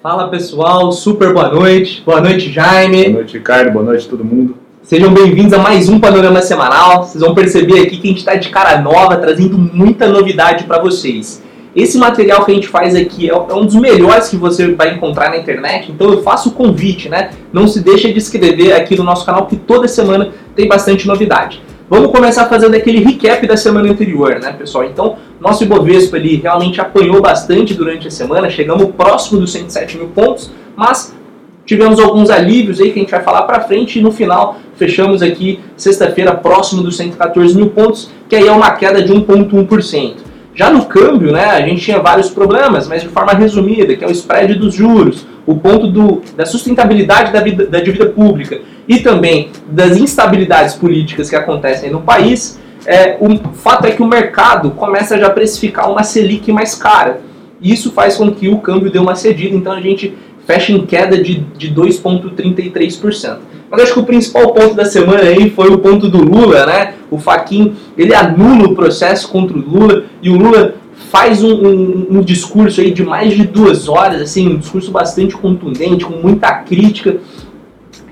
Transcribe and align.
Fala 0.00 0.28
pessoal, 0.28 0.92
super 0.92 1.32
boa 1.34 1.48
noite. 1.48 2.04
Boa 2.06 2.20
noite, 2.20 2.52
Jaime. 2.52 3.02
Boa 3.06 3.14
noite, 3.14 3.36
Ricardo. 3.36 3.72
Boa 3.72 3.84
noite, 3.84 4.08
todo 4.08 4.24
mundo. 4.24 4.54
Sejam 4.80 5.12
bem-vindos 5.12 5.52
a 5.52 5.58
mais 5.58 5.88
um 5.88 5.98
Panorama 5.98 6.40
Semanal. 6.40 7.02
Vocês 7.02 7.20
vão 7.20 7.34
perceber 7.34 7.80
aqui 7.80 7.96
que 7.96 8.06
a 8.06 8.10
gente 8.10 8.18
está 8.18 8.36
de 8.36 8.48
cara 8.48 8.80
nova, 8.80 9.16
trazendo 9.16 9.58
muita 9.58 10.06
novidade 10.06 10.64
para 10.64 10.80
vocês. 10.80 11.42
Esse 11.74 11.98
material 11.98 12.44
que 12.44 12.52
a 12.52 12.54
gente 12.54 12.68
faz 12.68 12.94
aqui 12.94 13.28
é 13.28 13.34
um 13.34 13.66
dos 13.66 13.74
melhores 13.74 14.28
que 14.28 14.36
você 14.36 14.72
vai 14.72 14.94
encontrar 14.94 15.30
na 15.30 15.36
internet, 15.36 15.90
então 15.90 16.12
eu 16.12 16.22
faço 16.22 16.50
o 16.50 16.52
convite, 16.52 17.08
né? 17.08 17.30
Não 17.52 17.66
se 17.66 17.80
deixe 17.80 18.12
de 18.12 18.18
inscrever 18.18 18.76
aqui 18.76 18.96
no 18.96 19.02
nosso 19.02 19.26
canal 19.26 19.46
que 19.46 19.56
toda 19.56 19.88
semana 19.88 20.30
tem 20.54 20.68
bastante 20.68 21.08
novidade. 21.08 21.60
Vamos 21.90 22.12
começar 22.12 22.44
fazendo 22.50 22.74
aquele 22.74 23.02
recap 23.02 23.46
da 23.46 23.56
semana 23.56 23.90
anterior, 23.90 24.38
né, 24.40 24.52
pessoal? 24.52 24.84
Então, 24.84 25.16
nosso 25.40 25.64
Ibovespa 25.64 26.18
ele 26.18 26.36
realmente 26.36 26.78
apanhou 26.82 27.22
bastante 27.22 27.72
durante 27.72 28.08
a 28.08 28.10
semana, 28.10 28.50
chegamos 28.50 28.90
próximo 28.94 29.40
dos 29.40 29.52
107 29.52 29.96
mil 29.96 30.08
pontos, 30.08 30.50
mas 30.76 31.16
tivemos 31.64 31.98
alguns 31.98 32.28
alívios 32.28 32.78
aí 32.78 32.92
que 32.92 32.98
a 32.98 33.02
gente 33.02 33.10
vai 33.10 33.22
falar 33.22 33.42
para 33.44 33.60
frente 33.60 33.98
e 33.98 34.02
no 34.02 34.12
final 34.12 34.58
fechamos 34.76 35.22
aqui 35.22 35.60
sexta-feira 35.78 36.34
próximo 36.34 36.82
dos 36.82 36.94
114 36.98 37.56
mil 37.56 37.70
pontos, 37.70 38.10
que 38.28 38.36
aí 38.36 38.46
é 38.46 38.52
uma 38.52 38.72
queda 38.72 39.00
de 39.00 39.10
1,1%. 39.10 40.16
Já 40.54 40.70
no 40.70 40.84
câmbio, 40.84 41.32
né, 41.32 41.46
a 41.46 41.62
gente 41.62 41.80
tinha 41.80 42.00
vários 42.00 42.28
problemas, 42.28 42.86
mas 42.86 43.00
de 43.00 43.08
forma 43.08 43.32
resumida, 43.32 43.96
que 43.96 44.04
é 44.04 44.06
o 44.06 44.10
spread 44.10 44.56
dos 44.56 44.74
juros, 44.74 45.26
o 45.46 45.54
ponto 45.56 45.86
do, 45.86 46.20
da 46.36 46.44
sustentabilidade 46.44 47.32
da, 47.32 47.40
vida, 47.40 47.64
da 47.64 47.80
dívida 47.80 48.06
pública 48.06 48.60
e 48.88 49.00
também 49.00 49.50
das 49.68 49.96
instabilidades 49.96 50.74
políticas 50.74 51.28
que 51.28 51.36
acontecem 51.36 51.90
no 51.90 52.00
país, 52.00 52.58
é, 52.86 53.18
o 53.20 53.36
fato 53.52 53.86
é 53.86 53.90
que 53.90 54.02
o 54.02 54.06
mercado 54.06 54.70
começa 54.70 55.18
já 55.18 55.26
a 55.26 55.30
precificar 55.30 55.90
uma 55.90 56.02
Selic 56.02 56.50
mais 56.50 56.74
cara. 56.74 57.20
E 57.60 57.72
isso 57.72 57.92
faz 57.92 58.16
com 58.16 58.30
que 58.30 58.48
o 58.48 58.58
câmbio 58.58 58.90
dê 58.90 58.98
uma 58.98 59.14
cedida, 59.14 59.54
então 59.54 59.72
a 59.72 59.80
gente 59.80 60.16
fecha 60.46 60.72
em 60.72 60.86
queda 60.86 61.22
de, 61.22 61.40
de 61.58 61.70
2,33%. 61.74 63.38
Mas 63.70 63.82
acho 63.82 63.92
que 63.92 64.00
o 64.00 64.04
principal 64.04 64.54
ponto 64.54 64.74
da 64.74 64.86
semana 64.86 65.24
aí 65.24 65.50
foi 65.50 65.68
o 65.68 65.78
ponto 65.78 66.08
do 66.08 66.24
Lula, 66.24 66.64
né? 66.64 66.94
O 67.10 67.18
Faquin 67.18 67.74
ele 67.98 68.14
anula 68.14 68.68
o 68.68 68.74
processo 68.74 69.28
contra 69.28 69.54
o 69.54 69.60
Lula 69.60 70.04
e 70.22 70.30
o 70.30 70.36
Lula 70.36 70.76
faz 71.10 71.42
um, 71.42 71.54
um, 71.54 72.06
um, 72.10 72.20
discurso 72.22 72.80
aí 72.80 72.90
de 72.90 73.02
mais 73.02 73.34
de 73.34 73.46
duas 73.46 73.88
horas, 73.88 74.20
assim, 74.20 74.48
um 74.48 74.56
discurso 74.56 74.90
bastante 74.90 75.36
contundente, 75.36 76.04
com 76.04 76.14
muita 76.14 76.52
crítica. 76.52 77.18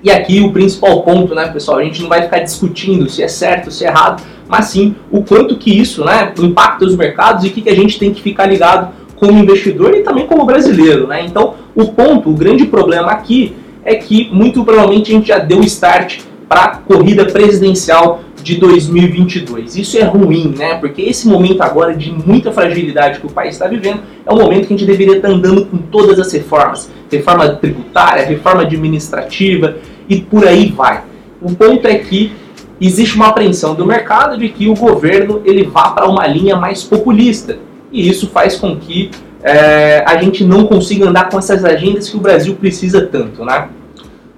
E 0.02 0.10
aqui 0.10 0.40
o 0.40 0.52
principal 0.52 1.02
ponto, 1.02 1.34
né, 1.34 1.48
pessoal, 1.48 1.78
a 1.78 1.84
gente 1.84 2.02
não 2.02 2.08
vai 2.08 2.22
ficar 2.22 2.40
discutindo 2.40 3.08
se 3.08 3.22
é 3.22 3.28
certo, 3.28 3.70
se 3.70 3.84
é 3.84 3.88
errado, 3.88 4.22
mas 4.48 4.66
sim 4.66 4.94
o 5.10 5.22
quanto 5.22 5.56
que 5.56 5.76
isso, 5.76 6.04
né, 6.04 6.32
impacta 6.38 6.84
os 6.84 6.96
mercados 6.96 7.44
e 7.44 7.48
o 7.48 7.50
que, 7.50 7.62
que 7.62 7.70
a 7.70 7.74
gente 7.74 7.98
tem 7.98 8.12
que 8.12 8.22
ficar 8.22 8.46
ligado 8.46 8.92
como 9.16 9.38
investidor 9.38 9.94
e 9.94 10.02
também 10.02 10.26
como 10.26 10.44
brasileiro, 10.44 11.06
né? 11.06 11.24
Então, 11.24 11.54
o 11.74 11.86
ponto, 11.88 12.30
o 12.30 12.34
grande 12.34 12.66
problema 12.66 13.10
aqui 13.10 13.56
é 13.82 13.94
que 13.94 14.28
muito 14.30 14.62
provavelmente 14.64 15.10
a 15.10 15.14
gente 15.14 15.28
já 15.28 15.38
deu 15.38 15.60
start 15.60 16.20
para 16.48 16.62
a 16.62 16.76
corrida 16.76 17.24
presidencial 17.24 18.20
de 18.42 18.56
2022. 18.56 19.76
Isso 19.76 19.98
é 19.98 20.04
ruim, 20.04 20.54
né? 20.56 20.74
Porque 20.76 21.02
esse 21.02 21.26
momento 21.26 21.62
agora 21.62 21.94
de 21.94 22.12
muita 22.12 22.52
fragilidade 22.52 23.18
que 23.18 23.26
o 23.26 23.30
país 23.30 23.54
está 23.54 23.66
vivendo 23.66 24.02
é 24.24 24.32
o 24.32 24.36
momento 24.36 24.68
que 24.68 24.74
a 24.74 24.76
gente 24.76 24.86
deveria 24.86 25.16
estar 25.16 25.28
tá 25.28 25.34
andando 25.34 25.66
com 25.66 25.78
todas 25.78 26.20
as 26.20 26.32
reformas, 26.32 26.90
reforma 27.10 27.48
tributária, 27.48 28.24
reforma 28.24 28.62
administrativa 28.62 29.76
e 30.08 30.20
por 30.20 30.46
aí 30.46 30.70
vai. 30.70 31.02
O 31.40 31.54
ponto 31.54 31.86
é 31.86 31.96
que 31.96 32.32
existe 32.80 33.16
uma 33.16 33.28
apreensão 33.28 33.74
do 33.74 33.86
mercado 33.86 34.38
de 34.38 34.48
que 34.48 34.68
o 34.68 34.74
governo 34.74 35.42
ele 35.44 35.64
vá 35.64 35.90
para 35.90 36.08
uma 36.08 36.26
linha 36.26 36.56
mais 36.56 36.82
populista 36.82 37.58
e 37.92 38.08
isso 38.08 38.28
faz 38.28 38.56
com 38.56 38.76
que 38.76 39.10
é, 39.42 40.02
a 40.06 40.16
gente 40.16 40.44
não 40.44 40.66
consiga 40.66 41.08
andar 41.08 41.28
com 41.28 41.38
essas 41.38 41.64
agendas 41.64 42.08
que 42.08 42.16
o 42.16 42.20
Brasil 42.20 42.54
precisa 42.56 43.06
tanto, 43.06 43.44
né? 43.44 43.68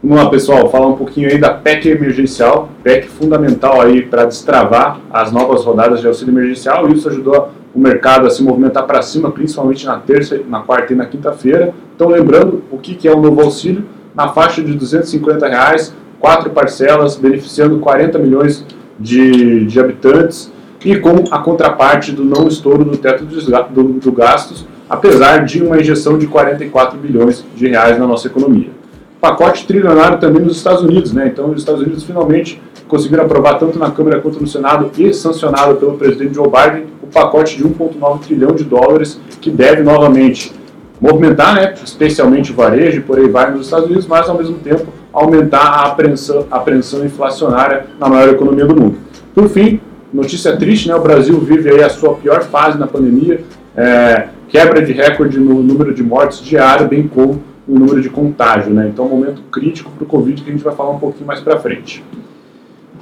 Vamos 0.03 0.23
lá, 0.23 0.31
pessoal, 0.31 0.71
falar 0.71 0.87
um 0.87 0.97
pouquinho 0.97 1.29
aí 1.29 1.39
da 1.39 1.51
PEC 1.51 1.89
emergencial, 1.89 2.69
PEC 2.85 3.09
fundamental 3.09 3.81
aí 3.81 4.03
para 4.03 4.27
destravar 4.27 5.01
as 5.11 5.33
novas 5.33 5.65
rodadas 5.65 6.01
de 6.01 6.07
auxílio 6.07 6.33
emergencial. 6.33 6.89
Isso 6.89 7.09
ajudou 7.09 7.51
o 7.75 7.79
mercado 7.79 8.27
a 8.27 8.31
se 8.31 8.43
movimentar 8.43 8.87
para 8.87 9.03
cima, 9.03 9.31
principalmente 9.31 9.87
na 9.87 9.99
terça, 9.99 10.41
na 10.49 10.61
quarta 10.61 10.93
e 10.93 10.97
na 10.97 11.07
quinta-feira. 11.07 11.75
Então, 11.95 12.09
lembrando 12.09 12.63
o 12.71 12.79
que 12.79 13.07
é 13.07 13.13
o 13.13 13.21
novo 13.21 13.41
auxílio, 13.41 13.85
na 14.15 14.29
faixa 14.29 14.63
de 14.63 14.73
250 14.73 15.47
reais, 15.47 15.95
quatro 16.19 16.51
parcelas, 16.51 17.17
beneficiando 17.17 17.79
40 17.79 18.19
milhões 18.19 18.65
de, 18.99 19.65
de 19.67 19.79
habitantes 19.79 20.53
e 20.85 20.97
com 20.97 21.25
a 21.31 21.39
contraparte 21.39 22.13
do 22.13 22.25
não 22.25 22.49
estouro 22.49 22.85
do 22.85 22.97
teto 22.97 23.25
do, 23.25 23.85
do 23.95 24.13
gastos, 24.13 24.67
apesar 24.89 25.45
de 25.45 25.63
uma 25.63 25.79
injeção 25.79 26.19
de 26.19 26.27
44 26.27 26.99
bilhões 26.99 27.45
de 27.55 27.69
reais 27.69 27.99
na 27.99 28.07
nossa 28.07 28.27
economia 28.27 28.79
pacote 29.21 29.67
trilionário 29.67 30.19
também 30.19 30.43
nos 30.43 30.57
Estados 30.57 30.83
Unidos, 30.83 31.13
né? 31.13 31.27
Então, 31.27 31.51
os 31.51 31.61
Estados 31.61 31.83
Unidos 31.83 32.05
finalmente 32.05 32.61
conseguiram 32.89 33.25
aprovar 33.25 33.59
tanto 33.59 33.79
na 33.79 33.91
Câmara 33.91 34.21
quanto 34.21 34.41
no 34.41 34.47
Senado 34.47 34.91
e 34.99 35.13
sancionado 35.13 35.77
pelo 35.77 35.97
presidente 35.97 36.35
Joe 36.35 36.49
Biden 36.49 36.87
o 37.03 37.07
pacote 37.07 37.57
de 37.57 37.65
1,9 37.65 38.21
trilhão 38.21 38.53
de 38.53 38.65
dólares 38.65 39.21
que 39.41 39.51
deve 39.51 39.83
novamente 39.83 40.53
movimentar, 41.01 41.55
né, 41.55 41.75
especialmente 41.85 42.51
o 42.51 42.55
varejo, 42.55 43.03
por 43.03 43.19
aí 43.19 43.29
vai 43.29 43.53
nos 43.53 43.67
Estados 43.67 43.87
Unidos, 43.87 44.07
mas 44.07 44.29
ao 44.29 44.37
mesmo 44.37 44.57
tempo 44.59 44.87
aumentar 45.13 45.61
a 45.61 45.87
apreensão, 45.87 46.47
a 46.51 46.57
apreensão 46.57 47.05
inflacionária 47.05 47.87
na 48.01 48.09
maior 48.09 48.29
economia 48.31 48.67
do 48.67 48.75
mundo. 48.75 48.99
Por 49.35 49.49
fim, 49.49 49.81
notícia 50.13 50.57
triste, 50.57 50.89
né, 50.89 50.95
o 50.95 51.01
Brasil 51.01 51.39
vive 51.39 51.71
aí 51.71 51.83
a 51.83 51.89
sua 51.89 52.15
pior 52.15 52.43
fase 52.43 52.79
na 52.79 52.87
pandemia, 52.87 53.43
é, 53.77 54.29
quebra 54.49 54.83
de 54.83 54.93
recorde 54.93 55.39
no 55.39 55.63
número 55.63 55.95
de 55.95 56.03
mortes 56.03 56.41
diário, 56.41 56.89
bem 56.89 57.07
como 57.07 57.43
o 57.67 57.79
número 57.79 58.01
de 58.01 58.09
contágio, 58.09 58.73
né? 58.73 58.89
Então, 58.93 59.05
um 59.05 59.11
momento 59.11 59.43
crítico 59.53 59.91
para 59.91 60.03
o 60.03 60.07
Covid 60.07 60.43
que 60.43 60.49
a 60.49 60.53
gente 60.53 60.65
vai 60.65 60.75
falar 60.75 60.91
um 60.91 60.99
pouquinho 60.99 61.27
mais 61.27 61.39
para 61.41 61.61
frente. 61.61 62.03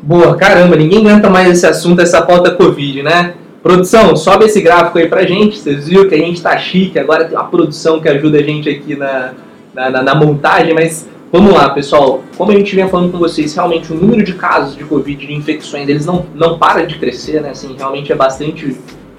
Boa, 0.06 0.36
caramba, 0.36 0.76
ninguém 0.76 1.00
aguenta 1.00 1.28
mais 1.28 1.50
esse 1.50 1.66
assunto, 1.66 2.00
essa 2.00 2.22
pauta 2.22 2.52
Covid, 2.52 3.02
né? 3.02 3.34
Produção, 3.60 4.14
sobe 4.14 4.44
esse 4.44 4.60
gráfico 4.60 4.98
aí 4.98 5.08
pra 5.08 5.26
gente. 5.26 5.58
Vocês 5.58 5.88
viram 5.88 6.08
que 6.08 6.14
a 6.14 6.18
gente 6.18 6.40
tá 6.40 6.56
chique, 6.56 6.96
agora 6.96 7.24
tem 7.24 7.36
uma 7.36 7.48
produção 7.48 8.00
que 8.00 8.08
ajuda 8.08 8.38
a 8.38 8.42
gente 8.44 8.68
aqui 8.70 8.94
na, 8.94 9.32
na, 9.74 9.90
na, 9.90 10.02
na 10.04 10.14
montagem, 10.14 10.72
mas 10.74 11.08
vamos 11.32 11.52
lá, 11.52 11.70
pessoal. 11.70 12.22
Como 12.36 12.52
a 12.52 12.54
gente 12.54 12.76
vem 12.76 12.88
falando 12.88 13.10
com 13.10 13.18
vocês, 13.18 13.52
realmente 13.52 13.92
o 13.92 13.96
número 13.96 14.22
de 14.22 14.34
casos 14.34 14.76
de 14.76 14.84
Covid, 14.84 15.26
de 15.26 15.34
infecções, 15.34 15.88
eles 15.88 16.06
não, 16.06 16.24
não 16.36 16.56
para 16.56 16.86
de 16.86 17.00
crescer, 17.00 17.42
né? 17.42 17.50
Assim, 17.50 17.74
realmente 17.76 18.12
é 18.12 18.14
bastante 18.14 18.76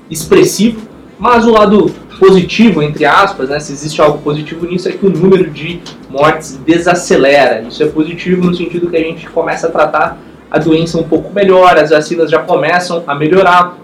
expressivo. 0.09 0.87
Mas 1.19 1.45
o 1.45 1.51
lado 1.51 1.91
positivo, 2.17 2.81
entre 2.81 3.03
aspas, 3.03 3.49
né, 3.49 3.59
se 3.59 3.73
existe 3.73 4.01
algo 4.01 4.19
positivo 4.19 4.65
nisso, 4.65 4.87
é 4.87 4.93
que 4.93 5.05
o 5.05 5.09
número 5.09 5.49
de 5.49 5.81
mortes 6.09 6.57
desacelera. 6.65 7.65
Isso 7.67 7.83
é 7.83 7.87
positivo 7.87 8.45
no 8.45 8.55
sentido 8.55 8.89
que 8.89 8.95
a 8.95 9.01
gente 9.01 9.27
começa 9.29 9.67
a 9.67 9.69
tratar 9.69 10.17
a 10.49 10.59
doença 10.59 10.97
um 10.97 11.03
pouco 11.03 11.33
melhor, 11.33 11.77
as 11.77 11.89
vacinas 11.89 12.29
já 12.29 12.39
começam 12.39 13.03
a 13.05 13.15
melhorar. 13.15 13.77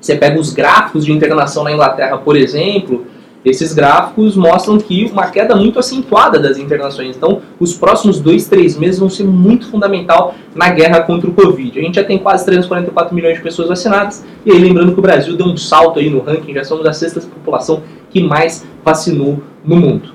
Você 0.00 0.16
pega 0.16 0.38
os 0.38 0.52
gráficos 0.52 1.04
de 1.04 1.12
internação 1.12 1.64
na 1.64 1.72
Inglaterra, 1.72 2.18
por 2.18 2.36
exemplo, 2.36 3.06
esses 3.44 3.72
gráficos 3.72 4.36
mostram 4.36 4.78
que 4.78 5.04
uma 5.12 5.28
queda 5.28 5.54
muito 5.54 5.78
acentuada 5.78 6.38
das 6.38 6.58
internações. 6.58 7.16
Então, 7.16 7.40
os 7.58 7.72
próximos 7.72 8.20
dois, 8.20 8.48
três 8.48 8.76
meses 8.76 8.98
vão 8.98 9.08
ser 9.08 9.24
muito 9.24 9.70
fundamental 9.70 10.34
na 10.54 10.70
guerra 10.70 11.02
contra 11.02 11.30
o 11.30 11.32
Covid. 11.32 11.78
A 11.78 11.82
gente 11.82 11.94
já 11.94 12.04
tem 12.04 12.18
quase 12.18 12.44
344 12.44 13.14
milhões 13.14 13.36
de 13.36 13.42
pessoas 13.42 13.68
vacinadas. 13.68 14.24
E 14.44 14.50
aí, 14.50 14.58
lembrando 14.58 14.92
que 14.92 14.98
o 14.98 15.02
Brasil 15.02 15.36
deu 15.36 15.46
um 15.46 15.56
salto 15.56 16.00
aí 16.00 16.10
no 16.10 16.20
ranking, 16.20 16.52
já 16.52 16.64
somos 16.64 16.84
a 16.84 16.92
sexta 16.92 17.20
população 17.20 17.82
que 18.10 18.20
mais 18.20 18.66
vacinou 18.84 19.40
no 19.64 19.76
mundo. 19.76 20.10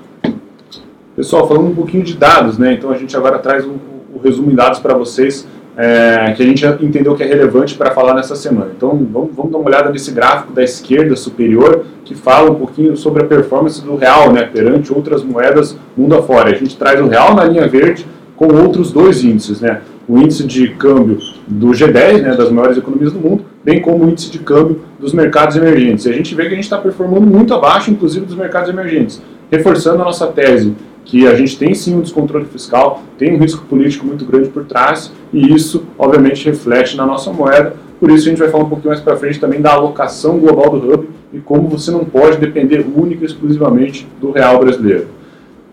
Pessoal, 1.16 1.48
falando 1.48 1.68
um 1.68 1.74
pouquinho 1.74 2.02
de 2.02 2.14
dados, 2.14 2.58
né? 2.58 2.74
Então 2.74 2.90
a 2.90 2.98
gente 2.98 3.16
agora 3.16 3.38
traz 3.38 3.64
o 3.64 3.70
um, 3.70 3.78
um 4.16 4.18
resumo 4.18 4.50
em 4.50 4.54
dados 4.54 4.80
para 4.80 4.94
vocês 4.94 5.46
é, 5.76 6.32
que 6.36 6.42
a 6.42 6.46
gente 6.46 6.64
entendeu 6.80 7.14
que 7.14 7.22
é 7.22 7.26
relevante 7.26 7.74
para 7.74 7.90
falar 7.90 8.14
nessa 8.14 8.36
semana. 8.36 8.70
Então 8.76 8.90
vamos, 9.10 9.34
vamos, 9.34 9.52
dar 9.52 9.58
uma 9.58 9.68
olhada 9.68 9.90
nesse 9.90 10.12
gráfico 10.12 10.52
da 10.52 10.62
esquerda 10.62 11.16
superior 11.16 11.84
que 12.04 12.14
fala 12.14 12.50
um 12.50 12.54
pouquinho 12.54 12.96
sobre 12.96 13.22
a 13.22 13.26
performance 13.26 13.82
do 13.82 13.96
real 13.96 14.32
né, 14.32 14.44
perante 14.44 14.92
outras 14.92 15.22
moedas 15.24 15.76
mundo 15.96 16.14
afora. 16.14 16.50
A 16.50 16.54
gente 16.54 16.76
traz 16.76 17.00
o 17.00 17.08
real 17.08 17.34
na 17.34 17.44
linha 17.44 17.66
verde 17.66 18.06
com 18.36 18.46
outros 18.46 18.92
dois 18.92 19.24
índices, 19.24 19.60
né? 19.60 19.80
o 20.08 20.18
índice 20.18 20.44
de 20.44 20.68
câmbio 20.68 21.18
do 21.46 21.68
G10, 21.68 22.20
né, 22.20 22.36
das 22.36 22.50
maiores 22.50 22.76
economias 22.76 23.12
do 23.12 23.18
mundo, 23.18 23.44
bem 23.64 23.80
como 23.80 24.04
o 24.04 24.10
índice 24.10 24.30
de 24.30 24.38
câmbio 24.38 24.82
dos 24.98 25.12
mercados 25.12 25.56
emergentes. 25.56 26.04
E 26.04 26.10
a 26.10 26.12
gente 26.12 26.34
vê 26.34 26.42
que 26.42 26.48
a 26.48 26.54
gente 26.54 26.64
está 26.64 26.78
performando 26.78 27.26
muito 27.26 27.54
abaixo, 27.54 27.90
inclusive, 27.90 28.26
dos 28.26 28.36
mercados 28.36 28.68
emergentes, 28.68 29.22
reforçando 29.50 30.02
a 30.02 30.04
nossa 30.04 30.26
tese 30.26 30.74
que 31.04 31.26
a 31.26 31.34
gente 31.34 31.58
tem 31.58 31.74
sim 31.74 31.94
um 31.94 32.00
descontrole 32.00 32.46
fiscal, 32.46 33.02
tem 33.18 33.34
um 33.34 33.38
risco 33.38 33.64
político 33.66 34.06
muito 34.06 34.24
grande 34.24 34.48
por 34.48 34.64
trás, 34.64 35.12
e 35.32 35.52
isso, 35.52 35.84
obviamente, 35.98 36.46
reflete 36.46 36.96
na 36.96 37.04
nossa 37.04 37.30
moeda. 37.32 37.76
Por 38.00 38.10
isso, 38.10 38.26
a 38.26 38.30
gente 38.30 38.38
vai 38.38 38.48
falar 38.48 38.64
um 38.64 38.68
pouquinho 38.68 38.90
mais 38.90 39.00
para 39.00 39.16
frente 39.16 39.38
também 39.38 39.60
da 39.60 39.72
alocação 39.72 40.38
global 40.38 40.78
do 40.78 40.92
Hub 40.92 41.08
e 41.32 41.38
como 41.38 41.68
você 41.68 41.90
não 41.90 42.04
pode 42.04 42.38
depender 42.38 42.84
única 42.96 43.24
e 43.24 43.26
exclusivamente 43.26 44.06
do 44.20 44.30
real 44.30 44.58
brasileiro. 44.60 45.08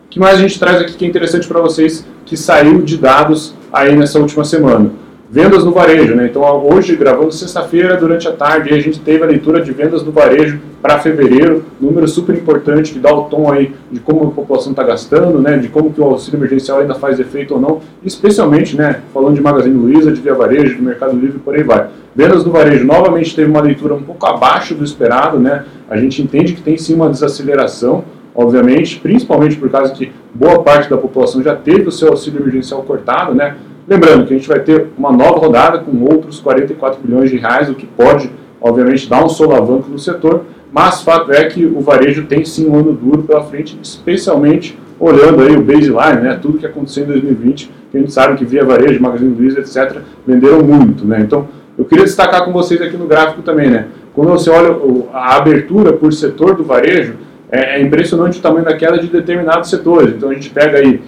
O 0.06 0.10
que 0.10 0.20
mais 0.20 0.38
a 0.38 0.42
gente 0.42 0.60
traz 0.60 0.82
aqui 0.82 0.94
que 0.94 1.06
é 1.06 1.08
interessante 1.08 1.48
para 1.48 1.62
vocês, 1.62 2.06
que 2.26 2.36
saiu 2.36 2.82
de 2.82 2.98
dados 2.98 3.56
aí 3.72 3.96
nessa 3.96 4.20
última 4.20 4.44
semana? 4.44 4.92
Vendas 5.32 5.64
no 5.64 5.72
varejo, 5.72 6.14
né? 6.14 6.28
Então 6.30 6.44
hoje, 6.66 6.94
gravando 6.98 7.32
sexta-feira, 7.32 7.96
durante 7.96 8.28
a 8.28 8.34
tarde, 8.34 8.74
a 8.74 8.80
gente 8.82 9.00
teve 9.00 9.24
a 9.24 9.28
leitura 9.28 9.62
de 9.62 9.72
vendas 9.72 10.04
no 10.04 10.12
varejo 10.12 10.60
para 10.82 11.00
fevereiro, 11.00 11.64
número 11.80 12.06
super 12.06 12.36
importante 12.36 12.92
que 12.92 13.00
dá 13.00 13.14
o 13.16 13.24
tom 13.24 13.50
aí 13.50 13.74
de 13.90 14.02
como 14.02 14.28
a 14.28 14.32
população 14.32 14.72
está 14.72 14.84
gastando, 14.84 15.40
né? 15.40 15.58
De 15.58 15.70
como 15.70 15.94
que 15.94 16.02
o 16.02 16.04
auxílio 16.04 16.38
emergencial 16.38 16.80
ainda 16.80 16.96
faz 16.96 17.18
efeito 17.18 17.54
ou 17.54 17.62
não, 17.62 17.80
especialmente, 18.04 18.76
né? 18.76 19.00
Falando 19.14 19.36
de 19.36 19.42
Magazine 19.42 19.74
Luiza, 19.74 20.12
de 20.12 20.20
Via 20.20 20.34
Varejo, 20.34 20.76
de 20.76 20.82
Mercado 20.82 21.16
Livre, 21.18 21.40
por 21.40 21.56
aí 21.56 21.64
vai. 21.64 21.88
Vendas 22.14 22.44
no 22.44 22.52
varejo 22.52 22.86
novamente 22.86 23.34
teve 23.34 23.50
uma 23.50 23.62
leitura 23.62 23.94
um 23.94 24.02
pouco 24.02 24.26
abaixo 24.26 24.76
do 24.76 24.84
esperado, 24.84 25.40
né? 25.40 25.64
A 25.90 25.96
gente 25.96 26.22
entende 26.22 26.54
que 26.54 26.62
tem 26.62 26.78
sim 26.78 26.94
uma 26.94 27.10
desaceleração, 27.10 28.04
obviamente, 28.36 29.00
principalmente 29.00 29.56
por 29.56 29.70
causa 29.70 29.94
que 29.94 30.12
boa 30.34 30.62
parte 30.62 30.90
da 30.90 30.98
população 30.98 31.42
já 31.42 31.56
teve 31.56 31.88
o 31.88 31.92
seu 31.92 32.10
auxílio 32.10 32.42
emergencial 32.42 32.84
cortado, 32.84 33.34
né? 33.34 33.56
Lembrando 33.92 34.26
que 34.26 34.34
a 34.34 34.38
gente 34.38 34.48
vai 34.48 34.62
ter 34.62 34.88
uma 34.98 35.12
nova 35.12 35.38
rodada 35.38 35.80
com 35.80 35.92
outros 36.06 36.40
44 36.40 37.02
bilhões 37.04 37.30
de 37.30 37.36
reais, 37.36 37.70
o 37.70 37.76
que 37.76 37.86
pode, 37.86 38.32
obviamente, 38.62 39.10
dar 39.10 39.22
um 39.22 39.28
solavanco 39.28 39.90
no 39.90 40.00
setor, 40.00 40.46
mas 40.72 41.02
fato 41.02 41.30
é 41.34 41.44
que 41.50 41.66
o 41.66 41.82
varejo 41.82 42.24
tem 42.24 42.46
sim 42.46 42.70
um 42.70 42.76
ano 42.78 42.94
duro 42.94 43.24
pela 43.24 43.44
frente, 43.44 43.78
especialmente 43.84 44.80
olhando 44.98 45.42
aí 45.42 45.58
o 45.58 45.62
baseline, 45.62 46.22
né, 46.22 46.40
tudo 46.42 46.58
que 46.58 46.66
aconteceu 46.66 47.04
em 47.04 47.08
2020, 47.08 47.70
que 47.92 47.98
a 47.98 48.00
gente 48.00 48.14
sabe 48.14 48.38
que 48.38 48.46
via 48.46 48.64
varejo, 48.64 49.02
Magazine 49.02 49.36
Luiza, 49.36 49.60
etc., 49.60 49.98
venderam 50.26 50.64
muito, 50.64 51.06
né, 51.06 51.20
então 51.20 51.50
eu 51.78 51.84
queria 51.84 52.06
destacar 52.06 52.46
com 52.46 52.54
vocês 52.54 52.82
aqui 52.82 52.96
no 52.96 53.08
gráfico 53.08 53.42
também, 53.42 53.70
né, 53.70 53.88
quando 54.14 54.30
você 54.30 54.50
olha 54.50 54.74
a 55.12 55.36
abertura 55.36 55.92
por 55.92 56.14
setor 56.14 56.56
do 56.56 56.64
varejo, 56.64 57.16
é, 57.52 57.78
é 57.78 57.82
impressionante 57.82 58.40
o 58.40 58.42
tamanho 58.42 58.64
da 58.64 58.74
queda 58.74 58.98
de 58.98 59.08
determinados 59.08 59.70
setores, 59.70 60.16
então 60.16 60.30
a 60.30 60.34
gente 60.34 60.50
pega 60.50 60.78
aí 60.78 61.02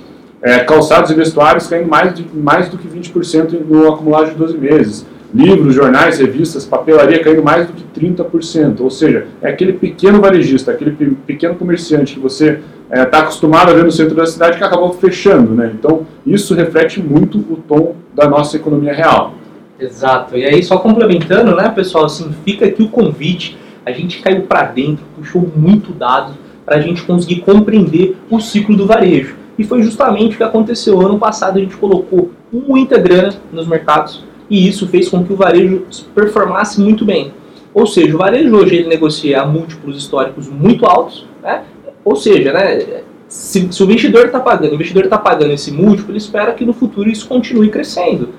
é, 0.43 0.59
calçados 0.59 1.09
e 1.09 1.13
vestuários 1.15 1.67
caindo 1.67 1.87
mais, 1.87 2.13
de, 2.13 2.27
mais 2.33 2.67
do 2.67 2.77
que 2.77 2.87
20% 2.87 3.61
no 3.65 3.87
acumulado 3.93 4.31
de 4.31 4.35
12 4.35 4.57
meses. 4.57 5.05
Livros, 5.33 5.73
jornais, 5.73 6.19
revistas, 6.19 6.65
papelaria 6.65 7.23
caindo 7.23 7.41
mais 7.41 7.65
do 7.65 7.73
que 7.73 7.83
30%. 7.99 8.81
Ou 8.81 8.91
seja, 8.91 9.25
é 9.41 9.49
aquele 9.49 9.73
pequeno 9.73 10.21
varejista, 10.21 10.71
aquele 10.71 10.91
pequeno 11.25 11.55
comerciante 11.55 12.13
que 12.13 12.19
você 12.19 12.59
está 12.91 13.01
é, 13.01 13.05
tá 13.05 13.19
acostumado 13.19 13.71
a 13.71 13.73
ver 13.73 13.83
no 13.83 13.91
centro 13.91 14.13
da 14.13 14.27
cidade 14.27 14.57
que 14.57 14.63
acabou 14.63 14.93
fechando. 14.93 15.55
Né? 15.55 15.71
Então, 15.73 16.05
isso 16.27 16.53
reflete 16.53 17.01
muito 17.01 17.39
o 17.39 17.55
tom 17.67 17.95
da 18.13 18.27
nossa 18.27 18.57
economia 18.57 18.93
real. 18.93 19.33
Exato. 19.79 20.37
E 20.37 20.45
aí, 20.45 20.61
só 20.61 20.77
complementando, 20.77 21.55
né, 21.55 21.69
pessoal, 21.69 22.05
assim, 22.05 22.31
fica 22.45 22.65
aqui 22.65 22.83
o 22.83 22.89
convite. 22.89 23.57
A 23.85 23.91
gente 23.91 24.21
caiu 24.21 24.43
para 24.43 24.63
dentro, 24.63 25.03
puxou 25.17 25.49
muito 25.55 25.91
dado 25.91 26.33
para 26.63 26.75
a 26.77 26.79
gente 26.79 27.01
conseguir 27.03 27.41
compreender 27.41 28.15
o 28.29 28.39
ciclo 28.39 28.75
do 28.75 28.85
varejo. 28.85 29.42
E 29.57 29.63
foi 29.63 29.83
justamente 29.83 30.35
o 30.35 30.37
que 30.37 30.43
aconteceu. 30.43 30.99
Ano 31.01 31.19
passado 31.19 31.57
a 31.57 31.61
gente 31.61 31.75
colocou 31.77 32.31
muita 32.51 32.97
grana 32.97 33.33
nos 33.51 33.67
mercados 33.67 34.23
e 34.49 34.67
isso 34.67 34.87
fez 34.87 35.09
com 35.09 35.23
que 35.23 35.33
o 35.33 35.35
varejo 35.35 35.85
performasse 36.13 36.81
muito 36.81 37.05
bem. 37.05 37.33
Ou 37.73 37.87
seja, 37.87 38.13
o 38.13 38.17
varejo 38.17 38.55
hoje 38.55 38.75
ele 38.75 38.87
negocia 38.87 39.41
a 39.41 39.45
múltiplos 39.45 39.97
históricos 39.97 40.47
muito 40.47 40.85
altos, 40.85 41.25
né? 41.41 41.63
ou 42.05 42.15
seja, 42.15 42.53
né, 42.53 43.01
se, 43.27 43.67
se 43.71 43.81
o 43.81 43.85
investidor 43.85 44.27
está 44.27 44.39
pagando, 44.39 44.71
o 44.71 44.75
investidor 44.75 45.05
está 45.05 45.17
pagando 45.17 45.53
esse 45.53 45.71
múltiplo, 45.71 46.11
ele 46.11 46.19
espera 46.19 46.51
que 46.53 46.65
no 46.65 46.73
futuro 46.73 47.09
isso 47.09 47.27
continue 47.27 47.69
crescendo. 47.69 48.29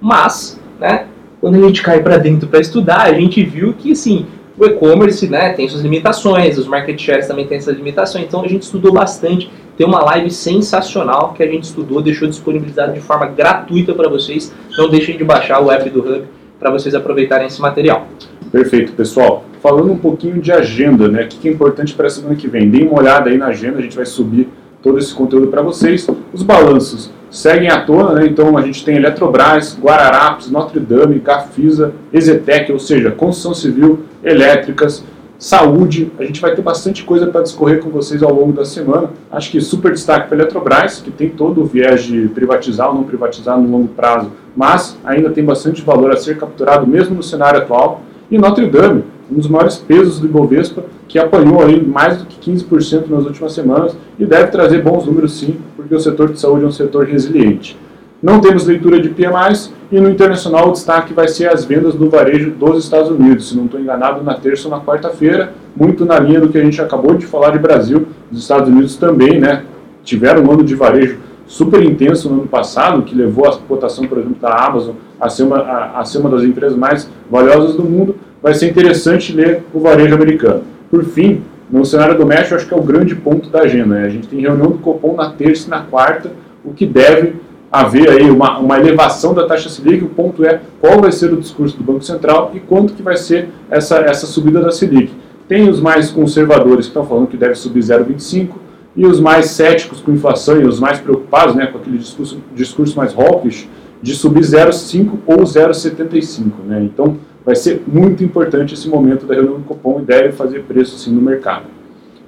Mas, 0.00 0.60
né, 0.78 1.06
quando 1.40 1.54
a 1.54 1.66
gente 1.66 1.82
cai 1.82 2.02
para 2.02 2.18
dentro 2.18 2.48
para 2.48 2.60
estudar, 2.60 3.02
a 3.02 3.14
gente 3.14 3.42
viu 3.42 3.72
que 3.72 3.92
assim, 3.92 4.26
o 4.58 4.66
e-commerce 4.66 5.26
né, 5.28 5.54
tem 5.54 5.68
suas 5.68 5.82
limitações, 5.82 6.58
os 6.58 6.66
market 6.66 7.00
shares 7.00 7.26
também 7.26 7.46
têm 7.46 7.60
suas 7.60 7.76
limitações, 7.76 8.26
então 8.26 8.44
a 8.44 8.48
gente 8.48 8.62
estudou 8.62 8.92
bastante 8.92 9.50
tem 9.76 9.86
uma 9.86 10.02
live 10.02 10.30
sensacional 10.30 11.32
que 11.32 11.42
a 11.42 11.46
gente 11.46 11.64
estudou, 11.64 12.02
deixou 12.02 12.28
disponibilizado 12.28 12.92
de 12.92 13.00
forma 13.00 13.26
gratuita 13.26 13.94
para 13.94 14.08
vocês. 14.08 14.52
Não 14.76 14.88
deixem 14.88 15.16
de 15.16 15.24
baixar 15.24 15.60
o 15.60 15.70
app 15.70 15.88
do 15.88 16.00
Hub 16.00 16.24
para 16.58 16.70
vocês 16.70 16.94
aproveitarem 16.94 17.46
esse 17.46 17.60
material. 17.60 18.06
Perfeito, 18.50 18.92
pessoal. 18.92 19.44
Falando 19.62 19.92
um 19.92 19.98
pouquinho 19.98 20.40
de 20.40 20.52
agenda, 20.52 21.08
né? 21.08 21.24
O 21.24 21.28
que 21.28 21.48
é 21.48 21.52
importante 21.52 21.94
para 21.94 22.06
a 22.06 22.10
semana 22.10 22.34
que 22.34 22.48
vem? 22.48 22.68
Deem 22.68 22.86
uma 22.86 23.00
olhada 23.00 23.30
aí 23.30 23.38
na 23.38 23.46
agenda, 23.46 23.78
a 23.78 23.82
gente 23.82 23.96
vai 23.96 24.06
subir 24.06 24.48
todo 24.82 24.98
esse 24.98 25.14
conteúdo 25.14 25.46
para 25.46 25.62
vocês. 25.62 26.06
Os 26.32 26.42
balanços 26.42 27.10
seguem 27.30 27.70
à 27.70 27.80
tona, 27.80 28.12
né? 28.12 28.26
Então 28.26 28.58
a 28.58 28.62
gente 28.62 28.84
tem 28.84 28.96
Eletrobras, 28.96 29.78
Guararapes, 29.80 30.50
Notre 30.50 30.80
Dame, 30.80 31.18
Gafisa, 31.18 31.94
Exetec, 32.12 32.70
ou 32.70 32.78
seja, 32.78 33.10
construção 33.10 33.54
civil, 33.54 34.00
elétricas, 34.22 35.02
saúde. 35.42 36.12
A 36.20 36.24
gente 36.24 36.40
vai 36.40 36.54
ter 36.54 36.62
bastante 36.62 37.02
coisa 37.02 37.26
para 37.26 37.42
discorrer 37.42 37.82
com 37.82 37.90
vocês 37.90 38.22
ao 38.22 38.32
longo 38.32 38.52
da 38.52 38.64
semana. 38.64 39.10
Acho 39.28 39.50
que 39.50 39.60
super 39.60 39.90
destaque 39.90 40.28
para 40.28 40.36
a 40.36 40.40
Eletrobras, 40.40 41.00
que 41.00 41.10
tem 41.10 41.30
todo 41.30 41.62
o 41.62 41.64
viés 41.64 42.04
de 42.04 42.28
privatizar 42.28 42.88
ou 42.88 42.94
não 42.94 43.02
privatizar 43.02 43.58
no 43.58 43.68
longo 43.68 43.88
prazo, 43.88 44.30
mas 44.56 44.96
ainda 45.04 45.30
tem 45.30 45.44
bastante 45.44 45.82
valor 45.82 46.12
a 46.12 46.16
ser 46.16 46.38
capturado 46.38 46.86
mesmo 46.86 47.16
no 47.16 47.24
cenário 47.24 47.58
atual. 47.58 48.02
E 48.30 48.38
Notre 48.38 48.70
Dame, 48.70 49.02
um 49.28 49.34
dos 49.34 49.48
maiores 49.48 49.78
pesos 49.78 50.20
do 50.20 50.26
Ibovespa, 50.26 50.84
que 51.08 51.18
apanhou 51.18 51.60
aí 51.60 51.84
mais 51.84 52.18
do 52.18 52.24
que 52.24 52.52
15% 52.52 53.08
nas 53.08 53.24
últimas 53.24 53.52
semanas 53.52 53.96
e 54.20 54.24
deve 54.24 54.46
trazer 54.46 54.80
bons 54.80 55.06
números 55.06 55.40
sim, 55.40 55.56
porque 55.74 55.92
o 55.92 55.98
setor 55.98 56.32
de 56.32 56.38
saúde 56.38 56.64
é 56.64 56.68
um 56.68 56.72
setor 56.72 57.04
resiliente. 57.04 57.76
Não 58.22 58.40
temos 58.40 58.64
leitura 58.66 59.00
de 59.00 59.08
PMIs 59.08 59.74
e 59.90 59.98
no 59.98 60.08
internacional 60.08 60.68
o 60.68 60.72
destaque 60.72 61.12
vai 61.12 61.26
ser 61.26 61.48
as 61.48 61.64
vendas 61.64 61.94
do 61.94 62.08
varejo 62.08 62.52
dos 62.52 62.84
Estados 62.84 63.10
Unidos, 63.10 63.48
se 63.48 63.56
não 63.56 63.64
estou 63.64 63.80
enganado, 63.80 64.22
na 64.22 64.34
terça 64.34 64.68
ou 64.68 64.70
na 64.70 64.80
quarta-feira, 64.80 65.52
muito 65.74 66.04
na 66.04 66.20
linha 66.20 66.40
do 66.40 66.48
que 66.48 66.56
a 66.56 66.62
gente 66.62 66.80
acabou 66.80 67.14
de 67.14 67.26
falar 67.26 67.50
de 67.50 67.58
Brasil. 67.58 68.06
Os 68.30 68.38
Estados 68.38 68.68
Unidos 68.68 68.94
também 68.94 69.40
né, 69.40 69.64
tiveram 70.04 70.44
um 70.44 70.52
ano 70.52 70.62
de 70.62 70.76
varejo 70.76 71.18
super 71.48 71.82
intenso 71.82 72.28
no 72.28 72.42
ano 72.42 72.46
passado, 72.46 73.02
que 73.02 73.12
levou 73.12 73.44
a 73.44 73.58
cotação, 73.58 74.06
por 74.06 74.18
exemplo, 74.18 74.36
da 74.40 74.54
Amazon 74.54 74.94
a 75.20 75.28
ser 75.28 75.42
uma, 75.42 75.58
a, 75.58 76.00
a 76.00 76.04
ser 76.04 76.18
uma 76.18 76.30
das 76.30 76.44
empresas 76.44 76.78
mais 76.78 77.10
valiosas 77.28 77.74
do 77.74 77.82
mundo. 77.82 78.14
Vai 78.40 78.54
ser 78.54 78.70
interessante 78.70 79.32
ler 79.32 79.64
o 79.74 79.80
varejo 79.80 80.14
americano. 80.14 80.62
Por 80.88 81.04
fim, 81.04 81.42
no 81.68 81.84
cenário 81.84 82.16
doméstico, 82.16 82.54
acho 82.54 82.68
que 82.68 82.74
é 82.74 82.76
o 82.76 82.82
grande 82.82 83.16
ponto 83.16 83.50
da 83.50 83.62
agenda. 83.62 83.96
Né? 83.96 84.06
A 84.06 84.08
gente 84.08 84.28
tem 84.28 84.40
reunião 84.40 84.70
do 84.70 84.78
Copom 84.78 85.16
na 85.16 85.30
terça 85.30 85.66
e 85.66 85.70
na 85.70 85.80
quarta, 85.80 86.30
o 86.64 86.72
que 86.72 86.86
deve 86.86 87.34
haver 87.72 88.10
aí 88.10 88.30
uma, 88.30 88.58
uma 88.58 88.78
elevação 88.78 89.32
da 89.32 89.46
taxa 89.46 89.70
Selic. 89.70 90.04
O 90.04 90.08
ponto 90.08 90.44
é 90.44 90.60
qual 90.78 91.00
vai 91.00 91.10
ser 91.10 91.32
o 91.32 91.38
discurso 91.38 91.76
do 91.78 91.82
Banco 91.82 92.04
Central 92.04 92.50
e 92.52 92.60
quanto 92.60 92.92
que 92.92 93.02
vai 93.02 93.16
ser 93.16 93.48
essa, 93.70 93.96
essa 94.00 94.26
subida 94.26 94.60
da 94.60 94.70
Selic. 94.70 95.10
Tem 95.48 95.68
os 95.68 95.80
mais 95.80 96.10
conservadores 96.10 96.86
que 96.86 96.90
estão 96.90 97.06
falando 97.06 97.28
que 97.28 97.36
deve 97.36 97.54
subir 97.54 97.80
0,25 97.80 98.50
e 98.94 99.06
os 99.06 99.18
mais 99.18 99.46
céticos 99.46 100.00
com 100.00 100.12
inflação 100.12 100.60
e 100.60 100.66
os 100.66 100.78
mais 100.78 101.00
preocupados 101.00 101.54
né, 101.54 101.66
com 101.66 101.78
aquele 101.78 101.96
discurso, 101.96 102.42
discurso 102.54 102.96
mais 102.96 103.16
hawkish 103.18 103.68
de 104.02 104.14
subir 104.14 104.40
0,5 104.40 105.18
ou 105.26 105.38
0,75. 105.38 106.44
Né? 106.66 106.82
Então 106.82 107.16
vai 107.44 107.56
ser 107.56 107.82
muito 107.86 108.22
importante 108.22 108.74
esse 108.74 108.88
momento 108.88 109.24
da 109.24 109.34
reunião 109.34 109.54
do 109.54 109.64
Copom 109.64 110.00
e 110.00 110.04
deve 110.04 110.32
fazer 110.32 110.62
preço 110.64 110.98
sim 110.98 111.10
no 111.10 111.22
mercado. 111.22 111.64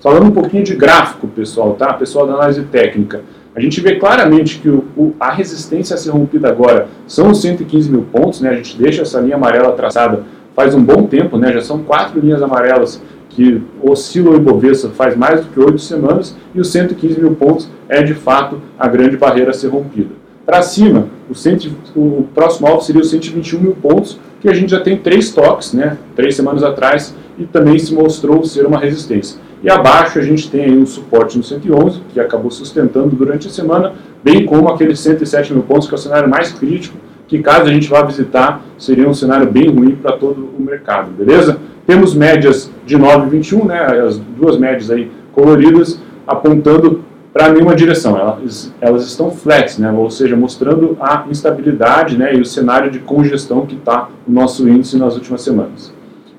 Falando 0.01 0.27
um 0.27 0.31
pouquinho 0.31 0.63
de 0.63 0.75
gráfico, 0.75 1.27
pessoal, 1.29 1.75
tá? 1.75 1.93
Pessoal 1.95 2.27
da 2.27 2.35
análise 2.35 2.63
técnica. 2.65 3.23
A 3.55 3.61
gente 3.61 3.81
vê 3.81 3.97
claramente 3.97 4.59
que 4.59 4.69
o, 4.69 4.85
o, 4.97 5.15
a 5.19 5.31
resistência 5.31 5.95
a 5.95 5.97
ser 5.97 6.11
rompida 6.11 6.49
agora 6.49 6.89
são 7.07 7.31
os 7.31 7.41
115 7.41 7.91
mil 7.91 8.03
pontos, 8.03 8.41
né? 8.41 8.51
a 8.51 8.55
gente 8.55 8.77
deixa 8.77 9.03
essa 9.03 9.21
linha 9.21 9.37
amarela 9.37 9.73
traçada 9.73 10.25
faz 10.57 10.75
um 10.75 10.83
bom 10.83 11.07
tempo, 11.07 11.37
né? 11.37 11.53
já 11.53 11.61
são 11.61 11.83
quatro 11.83 12.21
linhas 12.21 12.43
amarelas 12.43 13.01
que 13.31 13.63
oscilam 13.83 14.33
o 14.33 14.37
Ibovespa 14.37 14.91
faz 14.91 15.17
mais 15.17 15.41
do 15.41 15.51
que 15.51 15.59
oito 15.59 15.79
semanas, 15.79 16.37
e 16.55 16.61
os 16.61 16.69
115 16.71 17.21
mil 17.21 17.35
pontos 17.35 17.69
é 17.89 18.03
de 18.03 18.15
fato 18.15 18.61
a 18.79 18.87
grande 18.87 19.17
barreira 19.17 19.51
a 19.51 19.53
ser 19.53 19.69
rompida. 19.69 20.11
Para 20.47 20.63
cima, 20.63 21.09
o, 21.29 21.35
cento, 21.35 21.71
o 21.97 22.29
próximo 22.35 22.67
alvo 22.67 22.83
seria 22.83 23.01
os 23.01 23.11
121 23.11 23.61
mil 23.61 23.75
pontos, 23.75 24.21
que 24.41 24.49
a 24.49 24.53
gente 24.53 24.71
já 24.71 24.81
tem 24.81 24.97
três 24.97 25.33
toques, 25.33 25.73
né? 25.73 25.97
três 26.15 26.37
semanas 26.37 26.63
atrás, 26.63 27.15
e 27.39 27.45
também 27.45 27.79
se 27.79 27.95
mostrou 27.95 28.45
ser 28.45 28.67
uma 28.67 28.79
resistência. 28.79 29.41
E 29.65 29.71
abaixo 29.71 30.19
a 30.19 30.23
gente 30.23 30.51
tem 30.51 30.65
aí 30.67 30.77
um 30.77 30.85
suporte 30.85 31.39
no 31.39 31.43
111, 31.43 32.03
que 32.13 32.21
acabou 32.21 32.51
sustentando 32.51 33.17
durante 33.17 33.49
a 33.49 33.51
semana, 33.51 33.95
bem 34.23 34.45
como 34.45 34.69
aqueles 34.69 35.01
107 35.01 35.55
mil 35.55 35.63
pontos, 35.63 35.89
que 35.89 35.95
é 35.95 35.97
o 35.97 36.01
cenário 36.01 36.29
mais 36.29 36.53
crítico, 36.53 36.99
que 37.27 37.39
caso 37.39 37.63
a 37.63 37.73
gente 37.73 37.89
vá 37.89 38.03
visitar, 38.03 38.61
seria 38.77 39.09
um 39.09 39.15
cenário 39.15 39.51
bem 39.51 39.71
ruim 39.71 39.97
para 39.97 40.13
todo 40.19 40.51
o 40.59 40.63
mercado, 40.63 41.11
beleza? 41.13 41.59
Temos 41.87 42.15
médias 42.15 42.71
de 42.85 42.99
9,21, 42.99 43.65
né, 43.65 43.81
as 44.07 44.19
duas 44.19 44.59
médias 44.59 44.91
aí 44.91 45.11
coloridas, 45.33 45.99
apontando 46.27 47.03
para 47.33 47.49
nenhuma 47.49 47.75
direção. 47.75 48.19
Elas, 48.19 48.71
elas 48.83 49.07
estão 49.07 49.31
flats, 49.31 49.79
né, 49.79 49.91
ou 49.91 50.11
seja, 50.11 50.37
mostrando 50.37 50.95
a 51.01 51.25
instabilidade 51.31 52.19
né, 52.19 52.35
e 52.35 52.41
o 52.41 52.45
cenário 52.45 52.91
de 52.91 52.99
congestão 52.99 53.65
que 53.65 53.77
está 53.77 54.11
o 54.29 54.31
nosso 54.31 54.69
índice 54.69 54.99
nas 54.99 55.15
últimas 55.15 55.41
semanas. 55.41 55.91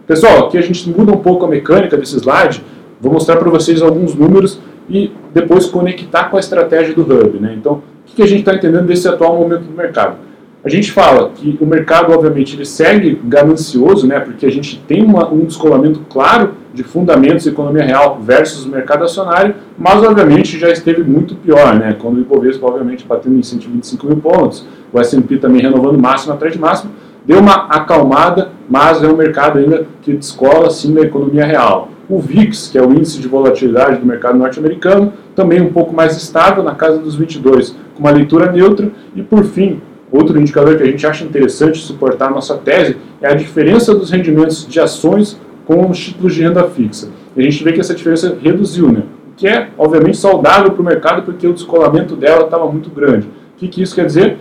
Pessoal, 0.06 0.46
aqui 0.46 0.60
a 0.60 0.62
gente 0.62 0.88
muda 0.88 1.12
um 1.12 1.18
pouco 1.18 1.44
a 1.44 1.48
mecânica 1.48 1.98
desse 1.98 2.18
slide, 2.18 2.64
Vou 3.00 3.12
mostrar 3.12 3.38
para 3.38 3.50
vocês 3.50 3.82
alguns 3.82 4.16
números 4.16 4.60
e 4.90 5.12
depois 5.34 5.66
conectar 5.66 6.26
com 6.26 6.38
a 6.38 6.40
estratégia 6.40 6.94
do 6.94 7.02
Hub. 7.02 7.40
Né? 7.40 7.56
Então, 7.58 7.82
o 8.08 8.16
que 8.16 8.22
a 8.22 8.28
gente 8.28 8.40
está 8.40 8.54
entendendo 8.54 8.86
desse 8.86 9.08
atual 9.08 9.36
momento 9.36 9.64
do 9.64 9.76
mercado? 9.76 10.18
A 10.66 10.70
gente 10.70 10.92
fala 10.92 11.30
que 11.30 11.56
o 11.62 11.66
mercado, 11.66 12.12
obviamente, 12.12 12.56
ele 12.56 12.66
segue 12.66 13.22
ganancioso, 13.24 14.08
né, 14.08 14.20
porque 14.20 14.48
a 14.48 14.52
gente 14.52 14.82
tem 14.88 15.04
uma, 15.04 15.32
um 15.32 15.46
descolamento 15.46 16.00
claro 16.10 16.56
de 16.74 16.84
fundamentos 16.84 17.46
da 17.46 17.52
economia 17.52 17.84
real 17.84 18.20
versus 18.20 18.66
mercado 18.66 19.04
acionário, 19.04 19.54
mas 19.78 20.02
obviamente 20.02 20.58
já 20.58 20.72
esteve 20.72 21.04
muito 21.04 21.36
pior, 21.36 21.76
né? 21.76 21.96
Quando 22.00 22.18
o 22.18 22.20
Ibovespa, 22.20 22.66
obviamente, 22.66 23.06
batendo 23.06 23.38
em 23.38 23.44
125 23.44 24.08
mil 24.08 24.18
pontos, 24.18 24.66
o 24.92 25.00
S&P 25.00 25.38
também 25.38 25.62
renovando 25.62 26.00
máximo 26.00 26.34
atrás 26.34 26.52
de 26.52 26.60
máximo, 26.60 26.92
deu 27.24 27.40
uma 27.40 27.68
acalmada, 27.68 28.50
mas 28.68 29.04
é 29.04 29.08
um 29.08 29.16
mercado 29.16 29.60
ainda 29.60 29.86
que 30.02 30.14
descola 30.14 30.72
sim 30.72 30.96
da 30.96 31.02
economia 31.02 31.46
real. 31.46 31.90
O 32.08 32.20
VIX, 32.20 32.68
que 32.68 32.78
é 32.78 32.82
o 32.82 32.92
índice 32.92 33.20
de 33.20 33.28
volatilidade 33.28 34.00
do 34.00 34.06
mercado 34.06 34.38
norte-americano, 34.38 35.14
também 35.36 35.62
um 35.62 35.72
pouco 35.72 35.94
mais 35.94 36.16
estável, 36.16 36.64
na 36.64 36.76
casa 36.76 37.00
dos 37.00 37.16
22, 37.16 37.76
com 37.96 38.00
uma 38.00 38.12
leitura 38.12 38.52
neutra. 38.52 38.92
E 39.16 39.24
por 39.24 39.44
fim, 39.44 39.82
outro 40.12 40.40
indicador 40.40 40.78
que 40.78 40.84
a 40.84 40.86
gente 40.86 41.06
acha 41.06 41.26
interessante 41.26 41.80
suportar 41.80 42.28
a 42.28 42.32
nossa 42.32 42.56
tese 42.58 42.98
é 43.22 43.28
a 43.28 43.36
diferença 43.36 43.94
dos 43.96 44.12
rendimentos 44.12 44.68
de 44.68 44.80
ações 44.80 45.40
com 45.66 45.90
os 45.90 45.98
títulos 45.98 46.36
de 46.36 46.44
renda 46.44 46.64
fixa. 46.66 47.10
E 47.36 47.42
a 47.42 47.44
gente 47.44 47.64
vê 47.64 47.74
que 47.74 47.80
essa 47.80 47.96
diferença 47.96 48.38
reduziu, 48.42 48.92
né? 48.92 49.04
O 49.32 49.36
que 49.36 49.48
é, 49.48 49.70
obviamente, 49.78 50.18
saudável 50.18 50.72
para 50.72 50.82
o 50.82 50.86
mercado 50.86 51.24
porque 51.24 51.48
o 51.48 51.54
descolamento 51.54 52.16
dela 52.16 52.46
estava 52.46 52.72
muito 52.72 52.90
grande. 52.90 53.28
O 53.28 53.58
que, 53.58 53.68
que 53.68 53.82
isso 53.82 53.96
quer 53.96 54.06
dizer? 54.06 54.38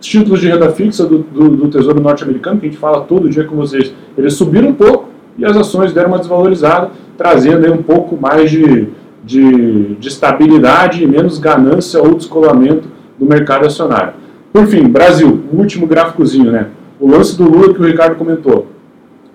Os 0.00 0.06
títulos 0.06 0.40
de 0.40 0.48
renda 0.48 0.70
fixa 0.70 1.06
do, 1.06 1.18
do, 1.18 1.48
do 1.56 1.68
Tesouro 1.68 2.00
Norte-Americano, 2.00 2.60
que 2.60 2.66
a 2.66 2.68
gente 2.68 2.78
fala 2.78 3.00
todo 3.00 3.28
dia 3.28 3.44
com 3.44 3.56
vocês, 3.56 3.92
eles 4.16 4.34
subiram 4.34 4.68
um 4.68 4.74
pouco 4.74 5.08
e 5.38 5.44
as 5.44 5.56
ações 5.56 5.92
deram 5.92 6.08
uma 6.08 6.18
desvalorizada, 6.18 6.90
trazendo 7.16 7.64
aí 7.64 7.70
um 7.70 7.82
pouco 7.82 8.16
mais 8.20 8.50
de, 8.50 8.88
de, 9.24 9.94
de 9.94 10.08
estabilidade 10.08 11.02
e 11.02 11.06
menos 11.06 11.38
ganância 11.38 12.02
ou 12.02 12.14
descolamento 12.14 12.88
do 13.16 13.24
mercado 13.24 13.66
acionário. 13.66 14.14
Por 14.52 14.66
fim, 14.66 14.88
Brasil, 14.88 15.44
o 15.52 15.56
último 15.56 15.86
gráficozinho, 15.86 16.50
né? 16.50 16.68
O 16.98 17.08
lance 17.08 17.38
do 17.38 17.44
Lula 17.44 17.72
que 17.72 17.80
o 17.80 17.86
Ricardo 17.86 18.16
comentou. 18.16 18.66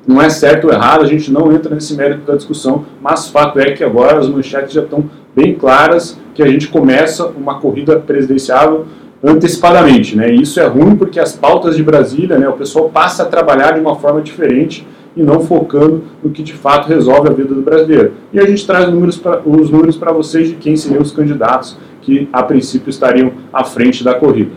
Não 0.06 0.22
é 0.22 0.30
certo 0.30 0.66
ou 0.66 0.74
errado, 0.74 1.02
a 1.02 1.08
gente 1.08 1.32
não 1.32 1.54
entra 1.54 1.74
nesse 1.74 1.96
mérito 1.96 2.30
da 2.30 2.36
discussão, 2.36 2.84
mas 3.02 3.30
fato 3.30 3.58
é 3.58 3.72
que 3.72 3.84
agora 3.84 4.20
as 4.20 4.28
manchetes 4.28 4.74
já 4.74 4.82
estão 4.82 5.06
bem 5.34 5.56
claras 5.56 6.20
que 6.36 6.44
a 6.44 6.48
gente 6.48 6.68
começa 6.68 7.28
uma 7.28 7.60
corrida 7.60 7.98
presidenciável 7.98 8.86
antecipadamente. 9.24 10.18
Né? 10.18 10.34
E 10.34 10.42
isso 10.42 10.60
é 10.60 10.66
ruim 10.66 10.98
porque 10.98 11.20
as 11.22 11.34
pautas 11.34 11.78
de 11.78 11.84
Brasília, 11.84 12.38
né, 12.38 12.50
o 12.50 12.54
pessoal 12.54 12.90
passa 12.90 13.24
a 13.24 13.26
trabalhar 13.26 13.72
de 13.72 13.80
uma 13.80 13.96
forma 13.96 14.22
diferente 14.22 14.86
e 15.16 15.22
não 15.22 15.42
focando 15.42 16.04
no 16.24 16.32
que 16.32 16.42
de 16.42 16.54
fato 16.54 16.88
resolve 16.88 17.30
a 17.30 17.34
vida 17.34 17.54
do 17.54 17.62
brasileiro. 17.62 18.14
E 18.32 18.40
a 18.40 18.46
gente 18.46 18.66
traz 18.66 18.92
números 18.92 19.18
pra, 19.18 19.42
os 19.46 19.70
números 19.70 19.96
para 19.96 20.12
vocês 20.12 20.50
de 20.50 20.56
quem 20.56 20.76
seriam 20.76 21.02
os 21.02 21.12
candidatos 21.12 21.78
que 22.02 22.28
a 22.34 22.44
princípio 22.44 22.90
estariam 22.90 23.32
à 23.52 23.64
frente 23.64 24.04
da 24.04 24.14
corrida. 24.16 24.52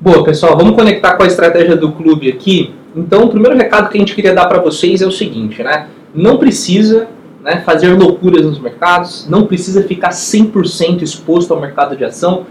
Boa, 0.00 0.24
pessoal, 0.24 0.56
vamos 0.56 0.74
conectar 0.74 1.14
com 1.16 1.22
a 1.22 1.26
estratégia 1.26 1.76
do 1.76 1.92
clube 1.92 2.28
aqui. 2.28 2.72
Então, 2.96 3.24
o 3.24 3.28
primeiro 3.28 3.56
recado 3.56 3.90
que 3.90 3.98
a 3.98 4.00
gente 4.00 4.14
queria 4.14 4.34
dar 4.34 4.46
para 4.46 4.58
vocês 4.58 5.02
é 5.02 5.06
o 5.06 5.12
seguinte, 5.12 5.62
né? 5.62 5.88
Não 6.14 6.38
precisa 6.38 7.08
né, 7.42 7.62
fazer 7.64 7.88
loucuras 7.88 8.44
nos 8.44 8.58
mercados, 8.58 9.28
não 9.28 9.46
precisa 9.46 9.82
ficar 9.82 10.10
100% 10.10 11.02
exposto 11.02 11.52
ao 11.52 11.60
mercado 11.60 11.96
de 11.96 12.04
ação. 12.04 12.46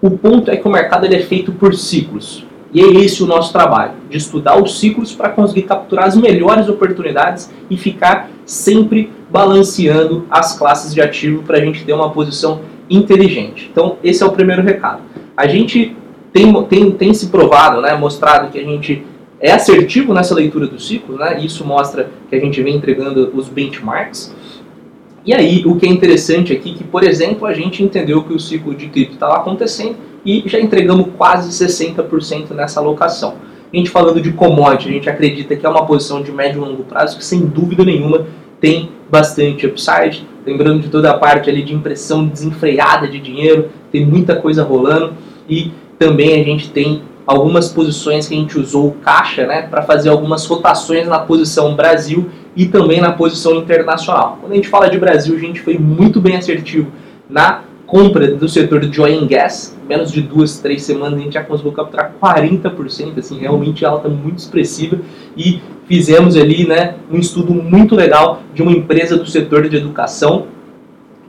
O 0.00 0.10
ponto 0.10 0.50
é 0.50 0.56
que 0.56 0.66
o 0.66 0.70
mercado 0.70 1.04
ele 1.04 1.16
é 1.16 1.20
feito 1.20 1.52
por 1.52 1.74
ciclos. 1.74 2.46
E 2.72 2.80
é 2.80 2.86
esse 2.86 3.22
o 3.22 3.26
nosso 3.26 3.52
trabalho, 3.52 3.92
de 4.10 4.18
estudar 4.18 4.60
os 4.60 4.78
ciclos 4.78 5.14
para 5.14 5.30
conseguir 5.30 5.62
capturar 5.62 6.06
as 6.06 6.16
melhores 6.16 6.68
oportunidades 6.68 7.50
e 7.70 7.76
ficar 7.76 8.28
sempre 8.44 9.10
balanceando 9.30 10.26
as 10.30 10.58
classes 10.58 10.92
de 10.92 11.00
ativo 11.00 11.42
para 11.42 11.58
a 11.58 11.60
gente 11.60 11.84
ter 11.84 11.92
uma 11.92 12.10
posição 12.10 12.60
inteligente. 12.88 13.68
Então, 13.70 13.96
esse 14.02 14.22
é 14.22 14.26
o 14.26 14.32
primeiro 14.32 14.62
recado. 14.62 15.02
A 15.36 15.46
gente 15.46 15.96
tem, 16.32 16.52
tem, 16.64 16.90
tem 16.90 17.14
se 17.14 17.28
provado, 17.28 17.80
né, 17.80 17.94
mostrado 17.94 18.50
que 18.50 18.58
a 18.58 18.64
gente 18.64 19.04
é 19.40 19.52
assertivo 19.52 20.14
nessa 20.14 20.34
leitura 20.34 20.66
do 20.66 20.80
ciclo, 20.80 21.16
né? 21.16 21.38
Isso 21.42 21.64
mostra 21.64 22.10
que 22.28 22.34
a 22.34 22.40
gente 22.40 22.62
vem 22.62 22.76
entregando 22.76 23.30
os 23.34 23.48
benchmarks. 23.48 24.34
E 25.24 25.34
aí, 25.34 25.62
o 25.66 25.76
que 25.76 25.86
é 25.86 25.88
interessante 25.88 26.52
aqui, 26.52 26.74
que 26.74 26.84
por 26.84 27.02
exemplo, 27.02 27.46
a 27.46 27.52
gente 27.52 27.82
entendeu 27.82 28.22
que 28.22 28.32
o 28.32 28.40
ciclo 28.40 28.74
de 28.74 28.88
cripto 28.88 29.14
estava 29.14 29.36
acontecendo 29.36 29.96
e 30.26 30.42
já 30.46 30.58
entregamos 30.58 31.06
quase 31.16 31.50
60% 31.50 32.50
nessa 32.50 32.80
alocação. 32.80 33.34
A 33.72 33.76
gente 33.76 33.90
falando 33.90 34.20
de 34.20 34.32
commodity, 34.32 34.88
a 34.88 34.92
gente 34.92 35.08
acredita 35.08 35.54
que 35.54 35.64
é 35.64 35.68
uma 35.68 35.86
posição 35.86 36.20
de 36.20 36.32
médio 36.32 36.62
e 36.62 36.68
longo 36.68 36.82
prazo 36.82 37.16
que 37.16 37.24
sem 37.24 37.46
dúvida 37.46 37.84
nenhuma 37.84 38.26
tem 38.60 38.90
bastante 39.08 39.66
upside. 39.66 40.26
Lembrando 40.44 40.80
de 40.80 40.88
toda 40.88 41.10
a 41.10 41.18
parte 41.18 41.48
ali 41.48 41.62
de 41.62 41.74
impressão 41.74 42.26
desenfreada 42.26 43.06
de 43.06 43.20
dinheiro, 43.20 43.70
tem 43.92 44.04
muita 44.04 44.36
coisa 44.36 44.64
rolando 44.64 45.14
e 45.48 45.70
também 45.98 46.40
a 46.40 46.44
gente 46.44 46.70
tem 46.70 47.02
algumas 47.26 47.68
posições 47.68 48.28
que 48.28 48.34
a 48.34 48.38
gente 48.38 48.58
usou 48.58 48.96
caixa 49.02 49.46
né, 49.46 49.62
para 49.62 49.82
fazer 49.82 50.08
algumas 50.08 50.46
rotações 50.46 51.08
na 51.08 51.18
posição 51.18 51.74
Brasil 51.74 52.30
e 52.54 52.66
também 52.66 53.00
na 53.00 53.12
posição 53.12 53.56
internacional. 53.56 54.38
Quando 54.40 54.52
a 54.52 54.54
gente 54.54 54.68
fala 54.68 54.88
de 54.88 54.98
Brasil, 54.98 55.34
a 55.34 55.38
gente 55.38 55.60
foi 55.60 55.76
muito 55.76 56.20
bem 56.20 56.36
assertivo 56.36 56.90
na 57.28 57.62
compra 57.86 58.32
do 58.32 58.48
setor 58.48 58.80
de 58.80 59.00
oil 59.00 59.20
and 59.20 59.26
gas, 59.26 59.76
menos 59.88 60.10
de 60.10 60.20
duas, 60.20 60.58
três 60.58 60.82
semanas 60.82 61.20
a 61.20 61.22
gente 61.22 61.34
já 61.34 61.44
conseguiu 61.44 61.72
capturar 61.72 62.12
40%, 62.20 63.18
assim, 63.18 63.38
realmente 63.38 63.84
alta 63.84 64.08
muito 64.08 64.38
expressiva 64.38 64.98
e 65.36 65.60
fizemos 65.86 66.36
ali 66.36 66.66
né, 66.66 66.96
um 67.10 67.18
estudo 67.18 67.54
muito 67.54 67.94
legal 67.94 68.42
de 68.52 68.62
uma 68.62 68.72
empresa 68.72 69.16
do 69.16 69.26
setor 69.26 69.68
de 69.68 69.76
educação 69.76 70.48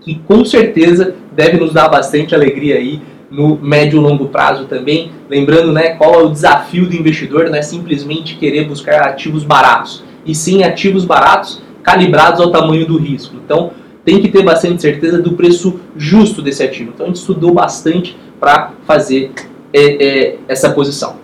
que 0.02 0.16
com 0.28 0.44
certeza 0.44 1.16
deve 1.36 1.58
nos 1.58 1.74
dar 1.74 1.90
bastante 1.90 2.34
alegria 2.34 2.76
aí 2.76 3.02
no 3.30 3.58
médio 3.58 4.00
e 4.00 4.02
longo 4.02 4.30
prazo 4.30 4.66
também. 4.66 5.12
Lembrando 5.30 5.72
né, 5.72 5.90
qual 5.90 6.14
é 6.14 6.24
o 6.24 6.30
desafio 6.30 6.88
do 6.88 6.96
investidor, 6.96 7.50
não 7.50 7.58
é 7.58 7.62
simplesmente 7.62 8.38
querer 8.38 8.66
buscar 8.66 9.02
ativos 9.02 9.44
baratos, 9.44 10.04
e 10.26 10.34
sim 10.34 10.64
ativos 10.64 11.06
baratos 11.06 11.62
calibrados 11.84 12.42
ao 12.42 12.52
tamanho 12.52 12.86
do 12.86 12.98
risco. 12.98 13.36
Então 13.44 13.72
tem 14.08 14.22
que 14.22 14.30
ter 14.30 14.42
bastante 14.42 14.82
certeza 14.82 15.22
do 15.22 15.34
preço 15.34 15.82
justo 15.98 16.42
desse 16.42 16.64
ativo. 16.64 16.92
Então 16.96 17.08
a 17.08 17.10
gente 17.10 17.18
estudou 17.18 17.54
bastante 17.54 18.18
para 18.40 18.72
fazer 18.86 19.32
é, 19.74 20.06
é, 20.06 20.38
essa 20.48 20.70
posição. 20.70 21.18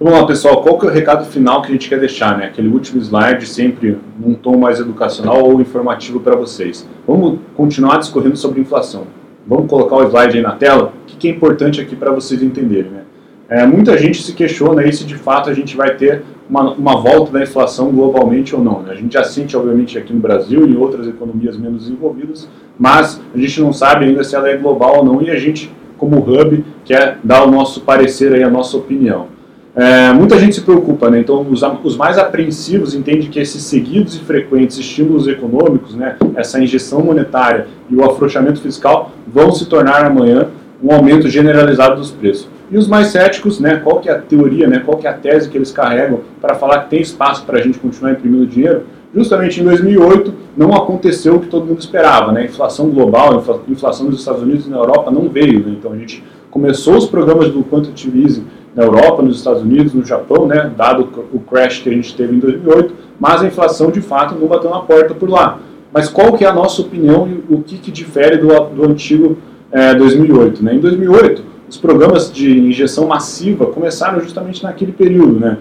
Vamos 0.00 0.18
lá, 0.18 0.26
pessoal. 0.26 0.62
Qual 0.62 0.76
que 0.80 0.84
é 0.84 0.88
o 0.88 0.92
recado 0.92 1.24
final 1.24 1.62
que 1.62 1.68
a 1.68 1.70
gente 1.70 1.88
quer 1.88 2.00
deixar? 2.00 2.36
Né? 2.36 2.46
Aquele 2.46 2.66
último 2.66 3.00
slide, 3.00 3.46
sempre 3.46 3.98
num 4.18 4.34
tom 4.34 4.56
mais 4.56 4.80
educacional 4.80 5.44
ou 5.44 5.60
informativo 5.60 6.18
para 6.18 6.34
vocês. 6.34 6.88
Vamos 7.06 7.38
continuar 7.54 7.98
discorrendo 7.98 8.36
sobre 8.36 8.60
inflação. 8.60 9.06
Vamos 9.46 9.70
colocar 9.70 9.94
o 9.94 10.02
slide 10.02 10.38
aí 10.38 10.42
na 10.42 10.56
tela? 10.56 10.92
O 11.04 11.06
que 11.06 11.28
é 11.28 11.30
importante 11.30 11.80
aqui 11.80 11.94
para 11.94 12.10
vocês 12.10 12.42
entenderem? 12.42 12.90
Né? 12.90 13.02
É, 13.48 13.64
muita 13.64 13.96
gente 13.96 14.20
se 14.24 14.32
questiona 14.32 14.82
aí 14.82 14.92
se 14.92 15.04
de 15.04 15.14
fato 15.14 15.48
a 15.48 15.54
gente 15.54 15.76
vai 15.76 15.94
ter 15.94 16.24
uma, 16.48 16.72
uma 16.72 16.96
volta 17.00 17.32
da 17.32 17.42
inflação 17.42 17.90
globalmente 17.90 18.54
ou 18.54 18.62
não. 18.62 18.82
Né? 18.82 18.92
A 18.92 18.94
gente 18.94 19.14
já 19.14 19.24
sente, 19.24 19.56
obviamente, 19.56 19.98
aqui 19.98 20.12
no 20.12 20.20
Brasil 20.20 20.66
e 20.66 20.72
em 20.72 20.76
outras 20.76 21.06
economias 21.06 21.56
menos 21.56 21.84
desenvolvidas, 21.84 22.48
mas 22.78 23.20
a 23.34 23.38
gente 23.38 23.60
não 23.60 23.72
sabe 23.72 24.06
ainda 24.06 24.24
se 24.24 24.34
ela 24.34 24.48
é 24.48 24.56
global 24.56 24.98
ou 24.98 25.04
não 25.04 25.22
e 25.22 25.30
a 25.30 25.36
gente, 25.36 25.72
como 25.96 26.18
hub, 26.18 26.64
quer 26.84 27.18
dar 27.22 27.44
o 27.44 27.50
nosso 27.50 27.82
parecer 27.82 28.32
aí, 28.32 28.42
a 28.42 28.50
nossa 28.50 28.76
opinião. 28.76 29.28
É, 29.74 30.12
muita 30.12 30.38
gente 30.38 30.56
se 30.56 30.60
preocupa, 30.60 31.08
né? 31.08 31.20
então 31.20 31.46
os, 31.50 31.62
os, 31.82 31.96
mais 31.96 32.18
apreensivos 32.18 32.94
entendem 32.94 33.30
que 33.30 33.40
esses 33.40 33.62
seguidos 33.62 34.16
e 34.16 34.18
frequentes 34.18 34.76
estímulos 34.76 35.26
econômicos, 35.26 35.94
né, 35.94 36.16
essa 36.36 36.62
injeção 36.62 37.00
monetária 37.00 37.68
e 37.88 37.96
o 37.96 38.04
afrouxamento 38.04 38.60
fiscal 38.60 39.12
vão 39.26 39.50
se 39.50 39.64
tornar 39.64 40.04
amanhã 40.04 40.48
um 40.82 40.92
aumento 40.92 41.26
generalizado 41.26 41.96
dos 41.96 42.10
preços. 42.10 42.48
E 42.72 42.78
os 42.78 42.88
mais 42.88 43.08
céticos, 43.08 43.60
né, 43.60 43.76
qual 43.84 44.00
que 44.00 44.08
é 44.08 44.12
a 44.12 44.18
teoria, 44.18 44.66
né, 44.66 44.78
qual 44.78 44.96
que 44.96 45.06
é 45.06 45.10
a 45.10 45.12
tese 45.12 45.50
que 45.50 45.58
eles 45.58 45.70
carregam 45.70 46.20
para 46.40 46.54
falar 46.54 46.84
que 46.84 46.90
tem 46.90 47.02
espaço 47.02 47.44
para 47.44 47.58
a 47.58 47.60
gente 47.60 47.78
continuar 47.78 48.12
imprimindo 48.12 48.46
dinheiro? 48.46 48.84
Justamente 49.14 49.60
em 49.60 49.64
2008 49.64 50.32
não 50.56 50.74
aconteceu 50.74 51.36
o 51.36 51.40
que 51.40 51.48
todo 51.48 51.66
mundo 51.66 51.80
esperava, 51.80 52.32
né? 52.32 52.46
inflação 52.46 52.88
global, 52.88 53.44
inflação 53.68 54.06
nos 54.06 54.20
Estados 54.20 54.40
Unidos 54.40 54.66
e 54.66 54.70
na 54.70 54.78
Europa 54.78 55.10
não 55.10 55.28
veio, 55.28 55.60
né? 55.60 55.76
então 55.78 55.92
a 55.92 55.96
gente 55.96 56.24
começou 56.50 56.96
os 56.96 57.04
programas 57.04 57.50
do 57.50 57.62
quantitative 57.62 58.22
easing 58.22 58.46
na 58.74 58.84
Europa, 58.84 59.20
nos 59.20 59.36
Estados 59.36 59.60
Unidos, 59.60 59.92
no 59.92 60.02
Japão, 60.02 60.46
né, 60.46 60.72
dado 60.74 61.10
o 61.30 61.40
crash 61.40 61.80
que 61.80 61.90
a 61.90 61.92
gente 61.92 62.16
teve 62.16 62.34
em 62.34 62.38
2008, 62.38 62.94
mas 63.20 63.42
a 63.42 63.46
inflação 63.46 63.90
de 63.90 64.00
fato 64.00 64.34
não 64.34 64.48
bateu 64.48 64.70
na 64.70 64.80
porta 64.80 65.12
por 65.12 65.28
lá. 65.28 65.58
Mas 65.92 66.08
qual 66.08 66.32
que 66.32 66.42
é 66.42 66.48
a 66.48 66.54
nossa 66.54 66.80
opinião 66.80 67.28
e 67.28 67.54
o 67.54 67.60
que, 67.60 67.76
que 67.76 67.90
difere 67.90 68.38
do, 68.38 68.48
do 68.48 68.90
antigo 68.90 69.36
é, 69.70 69.94
2008? 69.94 70.64
Né? 70.64 70.76
Em 70.76 70.80
2008, 70.80 71.51
os 71.72 71.78
programas 71.78 72.30
de 72.30 72.58
injeção 72.58 73.06
massiva 73.06 73.64
começaram 73.64 74.20
justamente 74.20 74.62
naquele 74.62 74.92
período. 74.92 75.40
Né? 75.40 75.56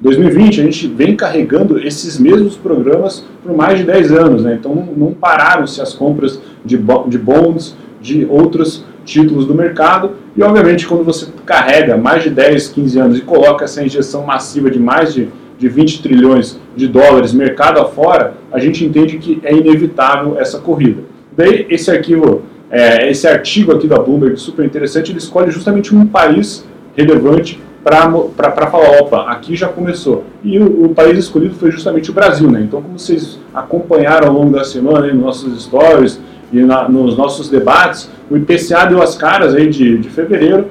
2020, 0.00 0.62
a 0.62 0.64
gente 0.64 0.88
vem 0.88 1.14
carregando 1.14 1.78
esses 1.78 2.18
mesmos 2.18 2.56
programas 2.56 3.22
por 3.42 3.54
mais 3.54 3.78
de 3.78 3.84
10 3.84 4.12
anos, 4.12 4.42
né? 4.42 4.56
então 4.58 4.74
não 4.96 5.12
pararam-se 5.12 5.78
as 5.82 5.92
compras 5.92 6.40
de, 6.64 6.78
de 7.06 7.18
bonds, 7.18 7.76
de 8.00 8.26
outros 8.30 8.82
títulos 9.04 9.44
do 9.44 9.54
mercado, 9.54 10.12
e 10.34 10.42
obviamente 10.42 10.86
quando 10.86 11.04
você 11.04 11.26
carrega 11.44 11.98
mais 11.98 12.22
de 12.22 12.30
10, 12.30 12.68
15 12.68 12.98
anos 12.98 13.18
e 13.18 13.20
coloca 13.20 13.66
essa 13.66 13.84
injeção 13.84 14.24
massiva 14.24 14.70
de 14.70 14.78
mais 14.78 15.12
de, 15.12 15.28
de 15.58 15.68
20 15.68 16.02
trilhões 16.02 16.58
de 16.74 16.88
dólares 16.88 17.34
mercado 17.34 17.78
afora, 17.78 18.38
a 18.50 18.58
gente 18.58 18.86
entende 18.86 19.18
que 19.18 19.38
é 19.44 19.54
inevitável 19.54 20.40
essa 20.40 20.58
corrida. 20.58 21.02
Daí 21.36 21.66
esse 21.68 21.90
arquivo, 21.90 22.42
é, 22.70 23.10
esse 23.10 23.26
artigo 23.26 23.72
aqui 23.72 23.88
da 23.88 23.98
Bloomberg, 23.98 24.36
super 24.36 24.64
interessante, 24.64 25.10
ele 25.10 25.18
escolhe 25.18 25.50
justamente 25.50 25.94
um 25.94 26.06
país 26.06 26.64
relevante 26.96 27.60
para 27.82 28.66
falar, 28.70 29.00
opa, 29.00 29.24
aqui 29.30 29.56
já 29.56 29.66
começou. 29.66 30.24
E 30.44 30.58
o, 30.58 30.84
o, 30.84 30.94
país 30.94 31.18
escolhido 31.18 31.54
foi 31.54 31.70
justamente 31.70 32.10
o 32.10 32.12
Brasil, 32.12 32.50
né? 32.50 32.60
Então, 32.60 32.80
como 32.80 32.98
vocês 32.98 33.38
acompanharam 33.54 34.28
ao 34.28 34.34
longo 34.34 34.52
da 34.52 34.64
semana, 34.64 35.06
aí, 35.06 35.12
nos 35.12 35.24
nossos 35.24 35.64
stories 35.64 36.20
e 36.52 36.60
na, 36.60 36.88
nos 36.88 37.16
nossos 37.16 37.48
debates, 37.48 38.10
o 38.30 38.36
IPCA 38.36 38.86
deu 38.86 39.02
as 39.02 39.16
caras 39.16 39.54
aí 39.54 39.68
de, 39.68 39.98
de 39.98 40.08
fevereiro, 40.10 40.66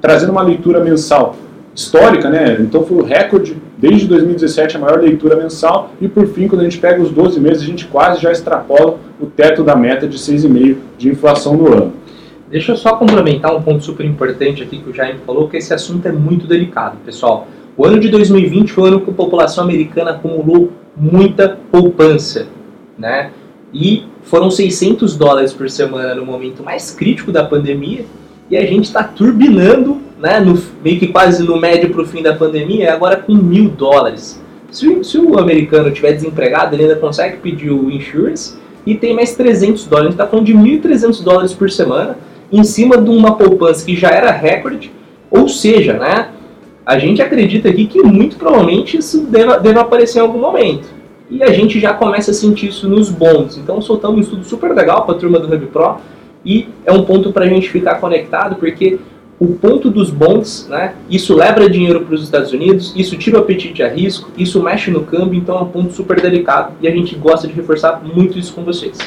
trazendo 0.00 0.30
uma 0.32 0.42
leitura 0.42 0.80
mensal 0.82 1.36
histórica, 1.74 2.30
né? 2.30 2.56
Então 2.60 2.84
foi 2.84 2.98
o 2.98 3.04
recorde 3.04 3.56
desde 3.80 4.06
2017 4.06 4.76
a 4.76 4.80
maior 4.80 5.00
leitura 5.00 5.34
mensal 5.34 5.92
e 6.00 6.06
por 6.06 6.26
fim, 6.26 6.46
quando 6.46 6.60
a 6.60 6.64
gente 6.64 6.78
pega 6.78 7.00
os 7.02 7.10
12 7.10 7.40
meses, 7.40 7.62
a 7.62 7.66
gente 7.66 7.86
quase 7.86 8.20
já 8.20 8.30
extrapola 8.30 8.98
o 9.18 9.26
teto 9.26 9.64
da 9.64 9.74
meta 9.74 10.06
de 10.06 10.18
6,5 10.18 10.76
de 10.98 11.08
inflação 11.08 11.56
no 11.56 11.72
ano. 11.72 11.92
Deixa 12.50 12.72
eu 12.72 12.76
só 12.76 12.96
complementar 12.96 13.56
um 13.56 13.62
ponto 13.62 13.82
super 13.82 14.04
importante 14.04 14.62
aqui 14.62 14.78
que 14.78 14.90
o 14.90 14.92
Jaime 14.92 15.20
falou, 15.24 15.48
que 15.48 15.56
esse 15.56 15.72
assunto 15.72 16.06
é 16.06 16.12
muito 16.12 16.46
delicado, 16.46 16.98
pessoal. 17.04 17.46
O 17.76 17.86
ano 17.86 17.98
de 17.98 18.08
2020 18.08 18.72
foi 18.72 18.84
o 18.84 18.86
ano 18.88 19.00
que 19.00 19.10
a 19.10 19.14
população 19.14 19.64
americana 19.64 20.10
acumulou 20.10 20.72
muita 20.96 21.56
poupança, 21.70 22.48
né? 22.98 23.30
E 23.72 24.04
foram 24.22 24.50
600 24.50 25.16
dólares 25.16 25.52
por 25.52 25.70
semana 25.70 26.14
no 26.14 26.26
momento 26.26 26.62
mais 26.62 26.90
crítico 26.90 27.30
da 27.32 27.44
pandemia 27.44 28.04
e 28.50 28.56
a 28.56 28.66
gente 28.66 28.84
está 28.86 29.04
turbinando, 29.04 29.98
né, 30.20 30.38
no, 30.38 30.60
meio 30.84 30.98
que 30.98 31.08
quase 31.08 31.42
no 31.42 31.58
médio 31.58 31.90
para 31.90 32.02
o 32.02 32.06
fim 32.06 32.22
da 32.22 32.34
pandemia, 32.34 32.92
agora 32.92 33.16
com 33.16 33.34
mil 33.34 33.70
dólares. 33.70 34.40
Se, 34.70 35.02
se, 35.02 35.18
o 35.18 35.38
americano 35.38 35.90
tiver 35.90 36.12
desempregado, 36.12 36.74
ele 36.74 36.84
ainda 36.84 36.96
consegue 36.96 37.38
pedir 37.38 37.70
o 37.70 37.90
insurance 37.90 38.56
e 38.86 38.94
tem 38.94 39.14
mais 39.14 39.34
300 39.34 39.86
dólares. 39.86 40.08
A 40.08 40.10
gente 40.10 40.20
está 40.20 40.26
falando 40.26 40.46
de 40.46 40.54
1.300 40.54 41.22
dólares 41.24 41.52
por 41.52 41.70
semana 41.70 42.18
em 42.52 42.62
cima 42.62 42.96
de 42.98 43.08
uma 43.10 43.36
poupança 43.36 43.84
que 43.84 43.96
já 43.96 44.10
era 44.10 44.30
recorde, 44.30 44.92
ou 45.30 45.48
seja, 45.48 45.94
né, 45.94 46.30
a 46.84 46.98
gente 46.98 47.22
acredita 47.22 47.68
aqui 47.68 47.86
que 47.86 48.02
muito 48.02 48.36
provavelmente 48.36 48.96
isso 48.96 49.26
deva 49.26 49.80
aparecer 49.80 50.18
em 50.18 50.22
algum 50.22 50.40
momento. 50.40 50.88
E 51.30 51.44
a 51.44 51.52
gente 51.52 51.78
já 51.78 51.92
começa 51.92 52.32
a 52.32 52.34
sentir 52.34 52.68
isso 52.68 52.88
nos 52.88 53.08
bons. 53.08 53.56
Então 53.56 53.80
soltamos 53.80 54.18
um 54.18 54.20
estudo 54.22 54.44
super 54.44 54.74
legal 54.74 55.04
para 55.06 55.14
a 55.14 55.18
turma 55.18 55.38
do 55.38 55.54
Hub 55.54 55.66
Pro 55.66 55.98
e 56.44 56.68
é 56.84 56.90
um 56.90 57.04
ponto 57.04 57.32
para 57.32 57.44
a 57.44 57.48
gente 57.48 57.70
ficar 57.70 58.00
conectado, 58.00 58.56
porque 58.56 58.98
o 59.40 59.46
ponto 59.54 59.90
dos 59.90 60.10
bonds, 60.10 60.66
né, 60.68 60.92
isso 61.08 61.34
leva 61.34 61.68
dinheiro 61.68 62.02
para 62.02 62.14
os 62.14 62.22
Estados 62.22 62.52
Unidos, 62.52 62.92
isso 62.94 63.16
tira 63.16 63.38
o 63.38 63.40
apetite 63.40 63.82
a 63.82 63.88
risco, 63.88 64.30
isso 64.36 64.62
mexe 64.62 64.90
no 64.90 65.02
câmbio, 65.02 65.38
então 65.38 65.56
é 65.56 65.62
um 65.62 65.68
ponto 65.68 65.94
super 65.94 66.20
delicado 66.20 66.74
e 66.82 66.86
a 66.86 66.90
gente 66.90 67.16
gosta 67.16 67.48
de 67.48 67.54
reforçar 67.54 68.02
muito 68.04 68.38
isso 68.38 68.52
com 68.52 68.62
vocês. 68.62 68.98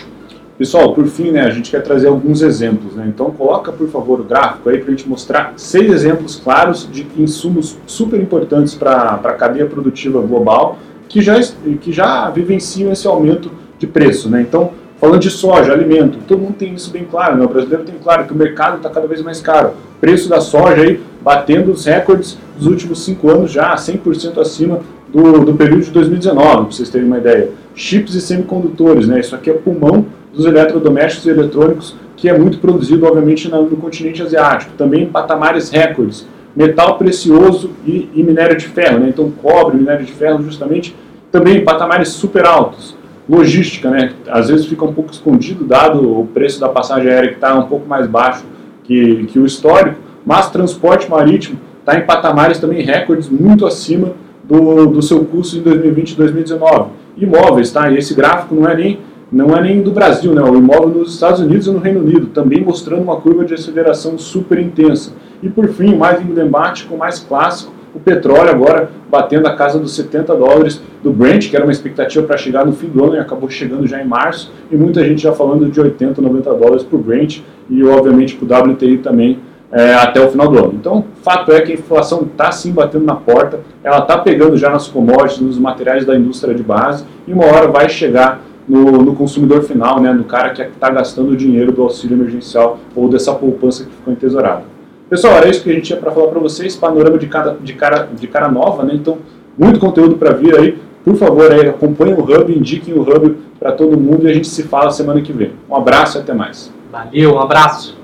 Pessoal, 0.57 0.93
por 0.93 1.05
fim, 1.05 1.29
né, 1.31 1.41
a 1.41 1.51
gente 1.51 1.69
quer 1.69 1.81
trazer 1.81 2.07
alguns 2.07 2.41
exemplos. 2.41 2.95
Né? 2.95 3.05
Então, 3.07 3.31
coloca, 3.31 3.71
por 3.71 3.87
favor, 3.89 4.21
o 4.21 4.23
gráfico 4.23 4.69
aí 4.69 4.77
para 4.79 4.87
a 4.87 4.91
gente 4.91 5.07
mostrar 5.07 5.53
seis 5.55 5.91
exemplos 5.91 6.39
claros 6.43 6.87
de 6.91 7.05
insumos 7.17 7.77
super 7.85 8.19
importantes 8.19 8.73
para 8.73 9.19
a 9.23 9.33
cadeia 9.33 9.65
produtiva 9.65 10.21
global 10.21 10.77
que 11.09 11.21
já, 11.21 11.39
que 11.81 11.91
já 11.91 12.29
vivenciam 12.29 12.91
esse 12.91 13.07
aumento 13.07 13.51
de 13.77 13.87
preço. 13.87 14.29
Né? 14.29 14.41
Então, 14.41 14.71
falando 14.99 15.19
de 15.19 15.29
soja, 15.29 15.71
alimento, 15.71 16.19
todo 16.27 16.39
mundo 16.39 16.55
tem 16.55 16.73
isso 16.73 16.91
bem 16.91 17.05
claro. 17.05 17.37
Né? 17.37 17.45
O 17.45 17.49
brasileiro 17.49 17.83
tem 17.83 17.95
claro 18.01 18.25
que 18.25 18.33
o 18.33 18.35
mercado 18.35 18.77
está 18.77 18.89
cada 18.89 19.07
vez 19.07 19.21
mais 19.21 19.41
caro. 19.41 19.73
O 19.97 19.99
preço 19.99 20.29
da 20.29 20.41
soja 20.41 20.81
aí 20.81 20.99
batendo 21.21 21.71
os 21.71 21.85
recordes 21.85 22.37
dos 22.57 22.67
últimos 22.67 23.03
cinco 23.03 23.29
anos 23.29 23.51
já, 23.51 23.73
100% 23.75 24.39
acima 24.39 24.81
do, 25.13 25.45
do 25.45 25.53
período 25.53 25.83
de 25.83 25.91
2019, 25.91 26.47
para 26.47 26.63
vocês 26.63 26.89
terem 26.89 27.07
uma 27.07 27.17
ideia. 27.17 27.51
Chips 27.75 28.15
e 28.15 28.21
semicondutores, 28.21 29.07
né? 29.07 29.19
isso 29.19 29.35
aqui 29.35 29.49
é 29.49 29.53
pulmão 29.53 30.05
dos 30.33 30.45
eletrodomésticos 30.45 31.27
e 31.27 31.29
eletrônicos, 31.29 31.95
que 32.17 32.27
é 32.27 32.37
muito 32.37 32.57
produzido, 32.57 33.05
obviamente, 33.05 33.49
no, 33.49 33.69
no 33.69 33.77
continente 33.77 34.21
asiático. 34.21 34.71
Também 34.77 35.03
em 35.03 35.07
patamares 35.07 35.69
recordes. 35.69 36.25
Metal 36.55 36.97
precioso 36.97 37.71
e, 37.85 38.09
e, 38.13 38.23
minério 38.23 38.55
de 38.55 38.67
ferro, 38.67 38.99
né? 38.99 39.09
então 39.09 39.31
cobre, 39.41 39.77
minério 39.77 40.05
de 40.05 40.11
ferro, 40.11 40.43
justamente, 40.43 40.95
também 41.31 41.57
em 41.57 41.63
patamares 41.63 42.09
super 42.09 42.45
altos. 42.45 42.95
Logística, 43.29 43.89
né? 43.89 44.13
às 44.27 44.49
vezes 44.49 44.65
fica 44.65 44.83
um 44.83 44.93
pouco 44.93 45.11
escondido, 45.11 45.63
dado 45.63 46.19
o 46.19 46.27
preço 46.27 46.59
da 46.59 46.67
passagem 46.67 47.09
aérea 47.09 47.29
que 47.29 47.35
está 47.35 47.57
um 47.57 47.67
pouco 47.67 47.87
mais 47.87 48.05
baixo 48.07 48.43
que, 48.83 49.25
que 49.25 49.39
o 49.39 49.45
histórico, 49.45 49.97
mas 50.25 50.49
transporte 50.49 51.09
marítimo 51.09 51.57
está 51.79 51.97
em 51.97 52.05
patamares 52.05 52.59
também 52.59 52.83
recordes 52.83 53.29
muito 53.29 53.65
acima 53.65 54.13
do, 54.43 54.87
do 54.87 55.01
seu 55.01 55.23
custo 55.25 55.57
em 55.57 55.61
2020 55.61 56.11
e 56.11 56.15
2019. 56.15 56.89
Imóveis, 57.17 57.71
tá? 57.71 57.89
E 57.89 57.97
esse 57.97 58.13
gráfico 58.13 58.55
não 58.55 58.67
é 58.67 58.75
nem 58.75 58.99
não 59.31 59.57
é 59.57 59.61
nem 59.61 59.81
do 59.81 59.89
Brasil, 59.89 60.31
né? 60.31 60.43
o 60.43 60.55
imóvel 60.55 60.89
nos 60.89 61.15
Estados 61.15 61.39
Unidos 61.39 61.65
e 61.65 61.71
no 61.71 61.79
Reino 61.79 62.01
Unido, 62.01 62.27
também 62.27 62.61
mostrando 62.61 63.01
uma 63.01 63.15
curva 63.15 63.43
de 63.43 63.55
aceleração 63.55 64.15
super 64.15 64.59
intensa. 64.59 65.13
E 65.41 65.49
por 65.49 65.67
fim, 65.69 65.95
mais 65.95 66.21
emblemático, 66.21 66.95
mais 66.95 67.17
clássico, 67.17 67.72
o 67.93 67.99
petróleo 67.99 68.49
agora 68.49 68.89
batendo 69.09 69.47
a 69.47 69.55
casa 69.55 69.77
dos 69.77 69.95
70 69.95 70.35
dólares 70.35 70.81
do 71.03 71.11
Brent, 71.11 71.49
que 71.49 71.55
era 71.55 71.65
uma 71.65 71.71
expectativa 71.71 72.25
para 72.25 72.37
chegar 72.37 72.65
no 72.65 72.73
fim 72.73 72.87
do 72.87 73.03
ano 73.03 73.15
e 73.15 73.19
acabou 73.19 73.49
chegando 73.49 73.85
já 73.85 74.01
em 74.01 74.07
março, 74.07 74.51
e 74.71 74.75
muita 74.75 75.03
gente 75.03 75.21
já 75.21 75.31
falando 75.31 75.69
de 75.69 75.79
80, 75.79 76.21
90 76.21 76.53
dólares 76.55 76.83
para 76.83 76.97
o 76.97 76.99
Brent 76.99 77.41
e 77.69 77.83
obviamente 77.83 78.35
para 78.35 78.65
o 78.65 78.71
WTI 78.71 78.97
também 78.97 79.39
é, 79.71 79.93
até 79.95 80.19
o 80.19 80.29
final 80.29 80.47
do 80.47 80.57
ano. 80.57 80.73
Então, 80.75 81.05
fato 81.21 81.51
é 81.51 81.61
que 81.61 81.71
a 81.71 81.75
inflação 81.75 82.23
está 82.23 82.51
sim 82.51 82.71
batendo 82.71 83.05
na 83.05 83.15
porta, 83.15 83.59
ela 83.83 83.99
está 83.99 84.17
pegando 84.17 84.55
já 84.55 84.69
nas 84.69 84.87
commodities, 84.87 85.39
nos 85.39 85.57
materiais 85.57 86.05
da 86.05 86.15
indústria 86.15 86.53
de 86.53 86.63
base, 86.63 87.05
e 87.27 87.33
uma 87.33 87.45
hora 87.45 87.67
vai 87.67 87.89
chegar 87.89 88.41
no, 88.67 89.03
no 89.03 89.15
consumidor 89.15 89.63
final, 89.63 89.99
né, 89.99 90.13
no 90.13 90.23
cara 90.23 90.51
que 90.51 90.61
está 90.61 90.89
gastando 90.89 91.31
o 91.31 91.35
dinheiro 91.35 91.71
do 91.71 91.81
auxílio 91.81 92.15
emergencial 92.15 92.79
ou 92.95 93.09
dessa 93.09 93.33
poupança 93.33 93.83
que 93.83 93.91
ficou 93.91 94.13
entesourada. 94.13 94.72
Pessoal, 95.09 95.35
era 95.35 95.49
isso 95.49 95.63
que 95.63 95.69
a 95.69 95.73
gente 95.73 95.85
tinha 95.85 95.99
para 95.99 96.11
falar 96.11 96.27
para 96.27 96.39
vocês, 96.39 96.75
panorama 96.75 97.17
de, 97.17 97.27
cada, 97.27 97.55
de, 97.55 97.73
cara, 97.73 98.09
de 98.11 98.27
cara 98.27 98.49
nova, 98.49 98.83
né? 98.83 98.93
Então, 98.95 99.17
muito 99.57 99.79
conteúdo 99.79 100.15
para 100.15 100.31
vir 100.33 100.57
aí. 100.57 100.79
Por 101.03 101.15
favor, 101.15 101.51
aí, 101.51 101.67
acompanhem 101.67 102.15
o 102.15 102.21
Hub, 102.21 102.51
indiquem 102.51 102.93
o 102.93 103.01
Hub 103.01 103.37
para 103.59 103.73
todo 103.73 103.97
mundo 103.97 104.27
e 104.27 104.31
a 104.31 104.33
gente 104.33 104.47
se 104.47 104.63
fala 104.63 104.89
semana 104.91 105.21
que 105.21 105.33
vem. 105.33 105.51
Um 105.69 105.75
abraço 105.75 106.17
e 106.17 106.21
até 106.21 106.33
mais. 106.33 106.71
Valeu, 106.91 107.35
um 107.35 107.39
abraço. 107.39 108.02